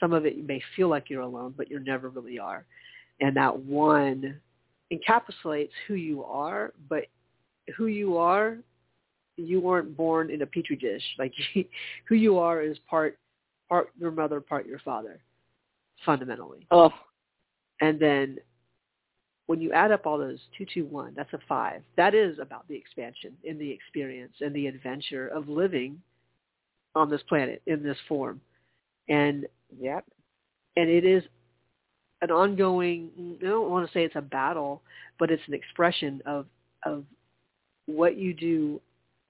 [0.00, 2.66] Some of it you may feel like you're alone, but you never really are
[3.20, 4.40] and that one
[4.92, 7.04] encapsulates who you are, but
[7.76, 8.58] who you are,
[9.38, 11.02] you weren't born in a petri dish.
[11.18, 11.32] Like
[12.08, 13.18] who you are is part
[13.68, 15.20] part your mother, part your father,
[16.04, 16.66] fundamentally.
[16.70, 16.90] Oh,
[17.80, 18.38] And then
[19.46, 21.82] when you add up all those two, two, one, that's a five.
[21.96, 26.00] That is about the expansion in the experience and the adventure of living
[26.94, 28.40] on this planet in this form.
[29.08, 29.46] And
[29.78, 30.04] yep.
[30.76, 31.22] and it is
[32.20, 33.10] an ongoing
[33.40, 34.82] I don't want to say it's a battle,
[35.18, 36.46] but it's an expression of
[36.84, 37.04] of
[37.86, 38.80] what you do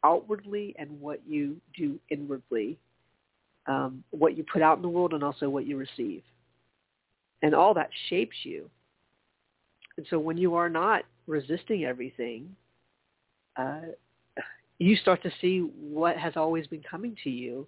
[0.04, 2.78] outwardly and what you do inwardly,
[3.66, 6.22] um, what you put out in the world and also what you receive.
[7.42, 8.68] And all that shapes you.
[9.96, 12.54] And so when you are not resisting everything,
[13.56, 13.80] uh,
[14.78, 17.66] you start to see what has always been coming to you.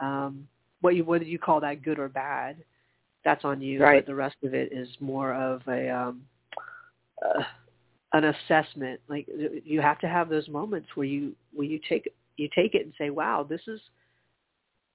[0.00, 0.46] Um,
[0.80, 2.56] what you whether you call that good or bad,
[3.24, 3.80] that's on you.
[3.80, 4.04] Right.
[4.04, 6.22] But the rest of it is more of a um,
[7.24, 7.42] uh,
[8.12, 9.00] an assessment.
[9.08, 9.26] Like
[9.64, 12.94] you have to have those moments where you where you take you take it and
[12.98, 13.80] say, "Wow, this is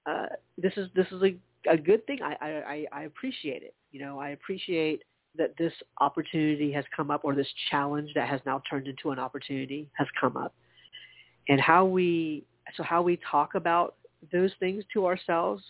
[0.06, 1.36] uh, this is this is a
[1.70, 2.20] a good thing.
[2.24, 3.76] I, I I appreciate it.
[3.92, 5.04] You know, I appreciate
[5.38, 9.20] that this opportunity has come up, or this challenge that has now turned into an
[9.20, 10.54] opportunity has come up,
[11.50, 12.46] and how we
[12.76, 13.96] so how we talk about
[14.32, 15.64] those things to ourselves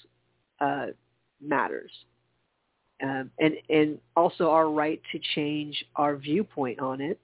[0.59, 0.87] uh,
[1.41, 1.91] matters.
[3.03, 7.19] Um, and and also our right to change our viewpoint on it,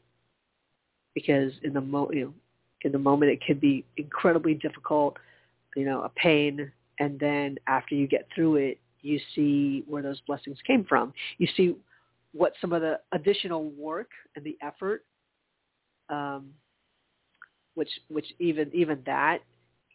[1.18, 2.34] because in the mo- you know,
[2.84, 5.18] in the moment it can be incredibly difficult,
[5.76, 10.22] you know, a pain, and then after you get through it, you see where those
[10.28, 11.12] blessings came from.
[11.40, 11.76] You see
[12.34, 15.06] what some of the additional work and the effort,
[16.10, 16.52] um,
[17.74, 19.40] which which even even that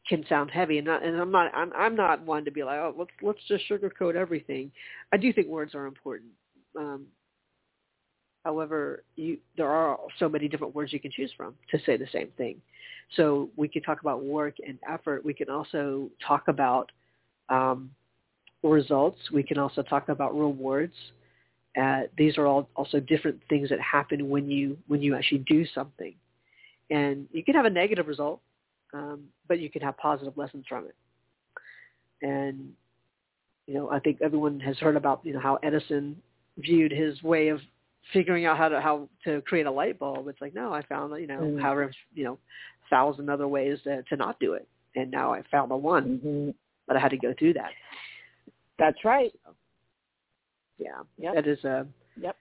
[0.09, 2.81] can sound heavy and not and I'm not I'm I'm not one to be like
[2.81, 4.73] oh let's let's just sugarcoat everything.
[5.13, 6.33] I do think words are important.
[6.77, 7.07] Um,
[8.45, 12.07] however, you there are so many different words you can choose from to say the
[12.13, 12.61] same thing.
[13.17, 15.25] So we can talk about work and effort.
[15.25, 16.91] We can also talk about
[17.49, 17.91] um,
[18.63, 19.19] results.
[19.33, 20.95] We can also talk about rewards.
[21.81, 25.65] Uh, these are all also different things that happen when you when you actually do
[25.75, 26.15] something,
[26.91, 28.41] and you can have a negative result
[28.93, 30.95] um, but you can have positive lessons from it.
[32.23, 32.71] And
[33.67, 36.17] you know, I think everyone has heard about you know how Edison
[36.59, 37.61] viewed his way of
[38.13, 40.29] figuring out how to how to create a light bulb.
[40.29, 41.61] It's like, no, I found you know mm-hmm.
[41.61, 42.39] however you know
[42.91, 46.51] thousand other ways to, to not do it, and now I found the one, mm-hmm.
[46.87, 47.71] but I had to go through that.
[48.79, 49.33] That's right.
[49.45, 49.55] So,
[50.79, 51.35] yeah, yep.
[51.35, 51.87] that is a
[52.21, 52.37] yep.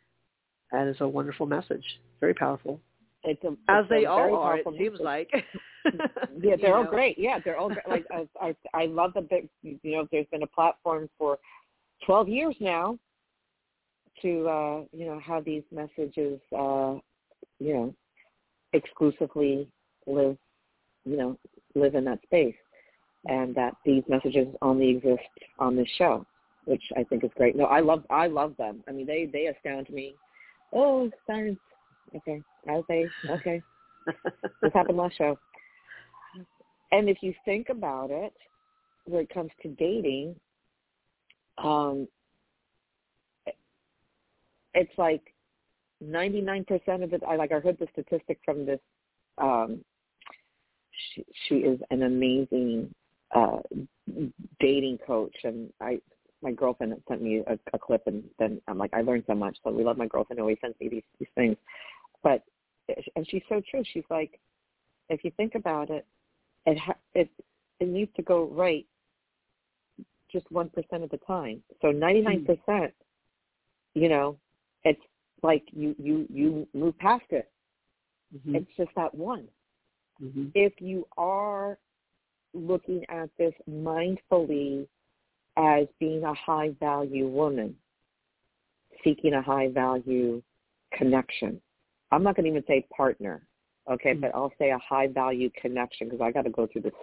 [0.72, 1.86] That is a wonderful message.
[2.20, 2.80] Very powerful.
[3.24, 4.58] It's a, it's as they all are.
[4.58, 5.30] It seems like.
[6.42, 6.90] yeah, they're all know?
[6.90, 7.18] great.
[7.20, 7.88] Yeah, they're all great.
[7.88, 9.48] Like I, I, I love the big.
[9.62, 11.38] You know, there's been a platform for
[12.06, 12.98] 12 years now
[14.22, 16.40] to uh, you know have these messages.
[16.56, 16.96] Uh,
[17.60, 17.96] you know,
[18.74, 19.68] exclusively
[20.08, 20.38] live.
[21.06, 21.38] You know,
[21.76, 22.56] live in that space,
[23.26, 25.22] and that these messages only exist
[25.58, 26.26] on this show,
[26.66, 27.56] which I think is great.
[27.56, 28.04] No, I love.
[28.10, 28.84] I love them.
[28.88, 30.16] I mean, they they astound me.
[30.74, 31.60] Oh, science
[32.16, 32.42] Okay.
[32.70, 33.06] Okay.
[33.30, 33.62] Okay.
[34.62, 35.38] this happened last show.
[36.92, 38.34] And if you think about it,
[39.06, 40.36] when it comes to dating,
[41.58, 42.08] um,
[44.74, 45.34] it's like
[46.04, 48.80] 99% of it, I like, I heard the statistic from this,
[49.38, 49.84] um,
[51.14, 52.94] she, she is an amazing,
[53.36, 53.60] uh,
[54.60, 56.00] dating coach and I,
[56.42, 59.58] my girlfriend sent me a, a clip and then I'm like, I learned so much.
[59.64, 61.56] So we love my girlfriend who always sends me these, these things.
[62.24, 62.44] But
[63.16, 63.84] and she's so true.
[63.94, 64.40] She's like,
[65.10, 66.06] if you think about it,
[66.66, 67.30] it ha- it
[67.80, 68.86] it needs to go right
[70.32, 71.62] just one percent of the time.
[71.82, 72.94] So ninety nine percent,
[73.94, 74.38] you know,
[74.84, 75.02] it's
[75.44, 77.50] like you you you move past it.
[78.36, 78.56] Mm-hmm.
[78.56, 79.48] It's just that one.
[80.22, 80.48] Mm-hmm.
[80.54, 81.78] If you are
[82.54, 84.88] looking at this mindfully
[85.58, 87.76] as being a high value woman,
[89.04, 90.42] seeking a high value
[90.94, 91.62] connection,
[92.12, 93.42] I'm not going to even say partner,
[93.92, 94.22] okay, mm-hmm.
[94.22, 96.94] but I'll say a high value connection because I got to go through this.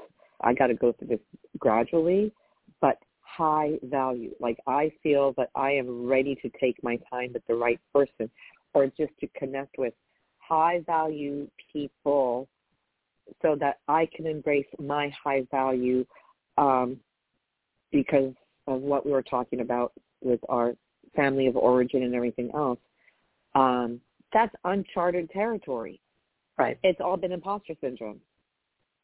[0.41, 1.20] I got to go through this
[1.59, 2.33] gradually,
[2.81, 2.99] but
[3.37, 4.35] high value.
[4.41, 8.31] Like I feel that I am ready to take my time with the right person,
[8.74, 9.95] or just to connect with
[10.39, 12.49] high value people,
[13.43, 16.05] so that I can embrace my high value,
[16.57, 16.99] um,
[17.93, 18.33] because
[18.66, 20.74] of what we were talking about with our
[21.14, 22.79] family of origin and everything else.
[23.55, 24.01] Um,
[24.33, 26.01] that's uncharted territory.
[26.59, 26.79] Right.
[26.83, 28.20] It's all been imposter syndrome.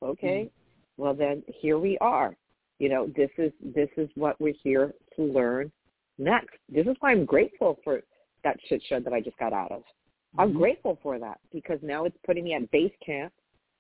[0.02, 0.40] Okay.
[0.44, 1.02] Mm-hmm.
[1.02, 2.36] Well then here we are.
[2.78, 5.70] You know, this is this is what we're here to learn
[6.18, 6.56] next.
[6.68, 8.00] This is why I'm grateful for
[8.42, 9.80] that shit show that I just got out of.
[9.80, 10.40] Mm-hmm.
[10.40, 13.32] I'm grateful for that because now it's putting me at base camp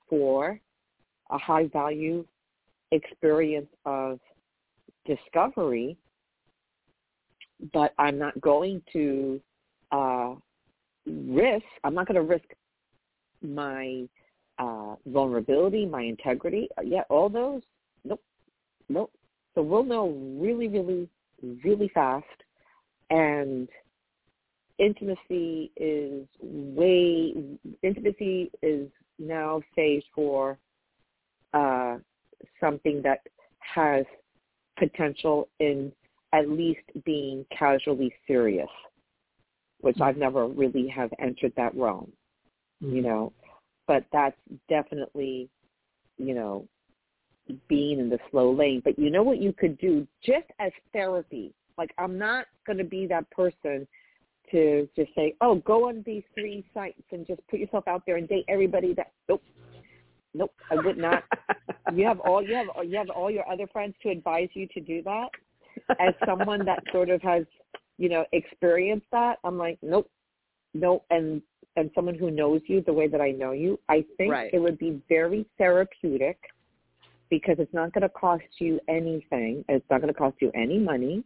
[0.08, 0.60] for
[1.30, 2.24] a high value
[2.92, 4.20] experience of
[5.06, 5.96] discovery,
[7.72, 9.40] but I'm not going to
[9.92, 10.34] uh,
[11.06, 12.44] risk, I'm not going to risk
[13.42, 14.04] my
[14.58, 16.68] uh, vulnerability, my integrity.
[16.78, 17.62] Uh, yeah, all those,
[18.04, 18.22] nope,
[18.88, 19.12] nope.
[19.54, 20.08] So we'll know
[20.38, 21.08] really, really,
[21.64, 22.24] really fast.
[23.10, 23.68] And
[24.78, 27.34] intimacy is way,
[27.82, 30.58] intimacy is now saved for
[31.52, 31.98] uh,
[32.60, 33.20] something that
[33.58, 34.04] has
[34.76, 35.92] potential in
[36.32, 38.68] at least being casually serious
[39.84, 42.10] which I've never really have entered that realm,
[42.82, 42.96] mm-hmm.
[42.96, 43.34] you know.
[43.86, 45.50] But that's definitely,
[46.16, 46.66] you know,
[47.68, 48.80] being in the slow lane.
[48.84, 51.52] But you know what you could do just as therapy.
[51.76, 53.86] Like I'm not going to be that person
[54.50, 58.16] to just say, oh, go on these three sites and just put yourself out there
[58.16, 59.12] and date everybody that.
[59.28, 59.42] Nope,
[60.34, 61.24] nope, I would not.
[61.94, 64.80] you have all you have you have all your other friends to advise you to
[64.80, 65.28] do that.
[65.98, 67.44] As someone that sort of has
[67.98, 70.10] you know, experience that, I'm like, nope,
[70.72, 71.04] nope.
[71.10, 71.42] And
[71.76, 74.50] and someone who knows you the way that I know you, I think right.
[74.52, 76.38] it would be very therapeutic
[77.30, 79.64] because it's not going to cost you anything.
[79.68, 81.24] It's not going to cost you any money.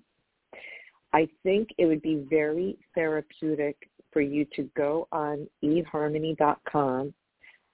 [1.12, 3.76] I think it would be very therapeutic
[4.12, 7.14] for you to go on eharmony.com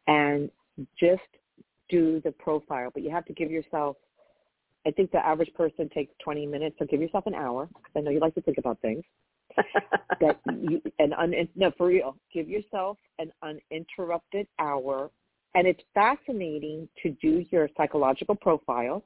[0.06, 0.50] and
[0.98, 1.22] just
[1.88, 3.96] do the profile, but you have to give yourself
[4.86, 7.68] I think the average person takes 20 minutes, so give yourself an hour.
[7.96, 9.02] I know you like to think about things.
[10.20, 15.10] that you, and un, no, for real, give yourself an uninterrupted hour.
[15.55, 19.05] And it's fascinating to do your psychological profile.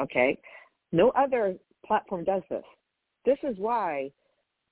[0.00, 0.38] Okay,
[0.92, 2.62] no other platform does this.
[3.24, 4.12] This is why,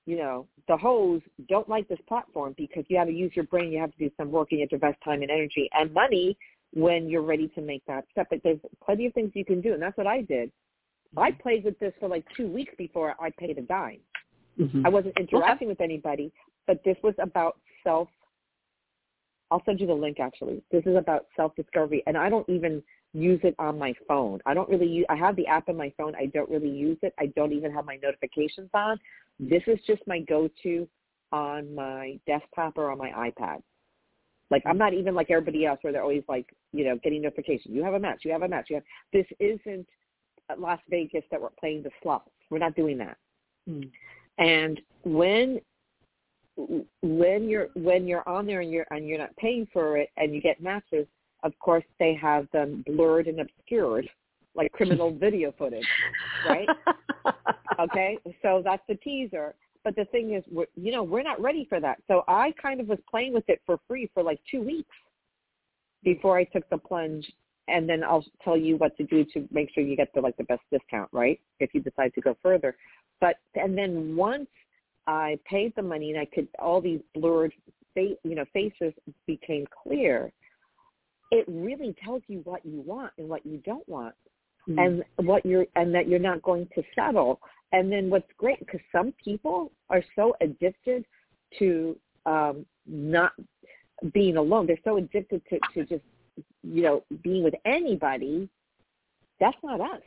[0.05, 3.71] you know, the hoes don't like this platform because you have to use your brain,
[3.71, 5.93] you have to do some work, and you have to invest time and energy and
[5.93, 6.37] money
[6.73, 8.27] when you're ready to make that step.
[8.29, 10.51] But there's plenty of things you can do, and that's what I did.
[11.15, 11.41] I mm-hmm.
[11.41, 13.99] played with this for like two weeks before I paid a dime.
[14.59, 14.85] Mm-hmm.
[14.85, 16.31] I wasn't interacting with anybody,
[16.65, 18.09] but this was about self.
[19.49, 20.61] I'll send you the link actually.
[20.71, 22.83] This is about self-discovery, and I don't even
[23.13, 24.39] use it on my phone.
[24.45, 26.13] I don't really use, I have the app on my phone.
[26.15, 27.13] I don't really use it.
[27.17, 28.99] I don't even have my notifications on.
[29.39, 30.87] This is just my go-to
[31.31, 33.61] on my desktop or on my iPad.
[34.49, 37.73] Like I'm not even like everybody else where they're always like, you know, getting notifications.
[37.73, 38.21] You have a match.
[38.23, 38.67] You have a match.
[38.69, 38.83] You have.
[39.11, 39.87] This isn't
[40.57, 42.29] Las Vegas that we're playing the slots.
[42.49, 43.17] We're not doing that.
[43.69, 43.89] Mm.
[44.37, 45.59] And when
[47.01, 50.33] when you're when you're on there and you're and you're not paying for it and
[50.33, 51.05] you get matches,
[51.43, 54.09] of course they have them blurred and obscured
[54.57, 55.85] like criminal video footage,
[56.49, 56.67] right?
[57.79, 59.53] okay, so that's the teaser.
[59.83, 61.99] But the thing is, we're, you know, we're not ready for that.
[62.07, 64.89] So I kind of was playing with it for free for like two weeks
[66.03, 67.31] before I took the plunge.
[67.69, 70.35] And then I'll tell you what to do to make sure you get the like
[70.37, 71.39] the best discount, right?
[71.59, 72.75] If you decide to go further.
[73.21, 74.47] But and then once
[75.07, 77.53] I paid the money and I could all these blurred,
[77.95, 78.93] face, you know, faces
[79.25, 80.31] became clear.
[81.31, 84.15] It really tells you what you want and what you don't want,
[84.69, 84.79] mm.
[84.79, 87.39] and what you're and that you're not going to settle
[87.73, 91.05] and then what's great, because some people are so addicted
[91.59, 93.33] to um, not
[94.13, 94.67] being alone.
[94.67, 96.03] They're so addicted to, to just,
[96.63, 98.49] you know, being with anybody.
[99.39, 100.01] That's not us.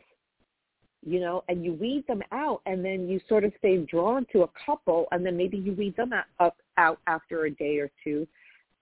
[1.03, 4.43] You know, and you weed them out, and then you sort of stay drawn to
[4.43, 8.29] a couple, and then maybe you weed them out, out after a day or two.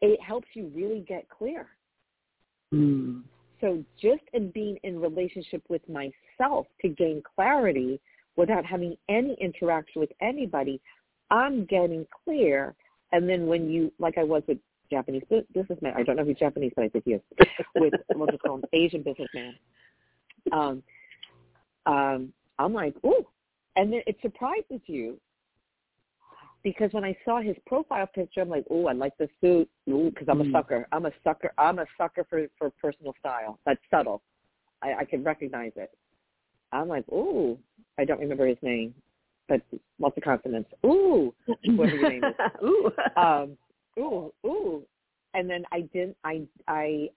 [0.00, 1.68] It helps you really get clear.
[2.74, 3.22] Mm.
[3.60, 8.00] So just in being in relationship with myself to gain clarity
[8.36, 10.80] without having any interaction with anybody,
[11.30, 12.74] I'm getting clear.
[13.12, 14.58] And then when you, like I was with
[14.90, 15.22] Japanese
[15.54, 17.22] businessman, I don't know if he's Japanese, but I think he is,
[17.74, 19.54] with, we'll just call him Asian businessman.
[20.52, 20.82] Um,
[21.88, 23.26] um, I'm like, ooh.
[23.76, 25.20] And then it surprises you
[26.62, 29.68] because when I saw his profile picture, I'm like, oh, I like the suit.
[29.88, 30.52] Ooh, because I'm a mm.
[30.52, 30.86] sucker.
[30.92, 31.52] I'm a sucker.
[31.58, 33.58] I'm a sucker for for personal style.
[33.64, 34.22] That's subtle.
[34.82, 35.90] I, I can recognize it.
[36.72, 37.58] I'm like, ooh,
[37.98, 38.94] I don't remember his name,
[39.48, 39.62] but
[39.98, 40.70] lots of consonants.
[40.84, 41.34] Ooh,
[41.64, 42.34] whatever your name is.
[42.64, 43.56] ooh, um,
[43.98, 44.82] ooh, ooh.
[45.34, 46.16] And then I didn't.
[46.24, 47.08] I I.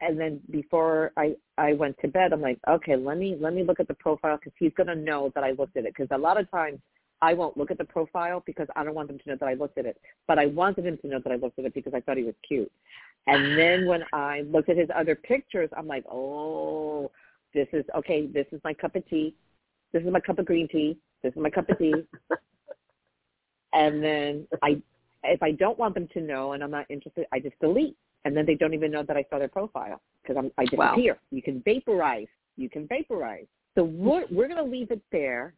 [0.00, 3.62] And then before I I went to bed, I'm like, okay, let me let me
[3.62, 5.94] look at the profile because he's gonna know that I looked at it.
[5.96, 6.78] Because a lot of times
[7.22, 9.54] I won't look at the profile because I don't want them to know that I
[9.54, 9.98] looked at it.
[10.26, 12.24] But I wanted him to know that I looked at it because I thought he
[12.24, 12.70] was cute.
[13.26, 17.10] And then when I looked at his other pictures, I'm like, oh,
[17.54, 18.26] this is okay.
[18.26, 19.34] This is my cup of tea.
[19.92, 20.98] This is my cup of green tea.
[21.22, 21.94] This is my cup of tea.
[23.72, 24.82] and then I,
[25.22, 27.96] if I don't want them to know and I'm not interested, I just delete.
[28.24, 31.14] And then they don't even know that I saw their profile because I'm I disappear.
[31.14, 31.20] Wow.
[31.30, 32.26] You can vaporize.
[32.56, 33.46] You can vaporize.
[33.74, 35.54] So we're we're gonna leave it there.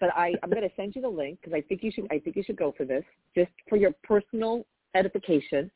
[0.00, 2.36] But I I'm gonna send you the link because I think you should I think
[2.36, 3.04] you should go for this
[3.34, 5.70] just for your personal edification,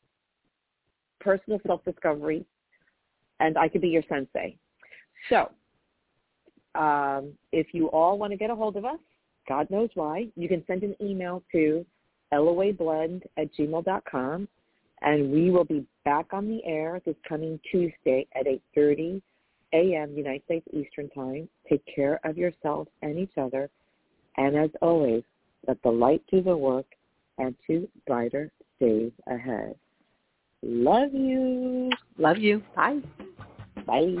[1.19, 2.45] personal self discovery,
[3.39, 4.57] and I could be your sensei.
[5.29, 5.49] So
[6.75, 8.99] um, if you all want to get a hold of us,
[9.47, 11.85] God knows why, you can send an email to
[12.33, 14.47] loablend at gmail.com,
[15.05, 19.21] and we will be back on the air this coming Tuesday at 8.30
[19.73, 20.13] a.m.
[20.15, 21.47] United States Eastern Time.
[21.69, 23.69] Take care of yourself and each other.
[24.37, 25.23] And as always,
[25.67, 26.87] let the light do the work
[27.37, 29.75] and to brighter days ahead.
[30.63, 31.91] Love you.
[32.17, 32.63] Love you.
[32.75, 32.99] Bye.
[33.85, 34.15] Bye.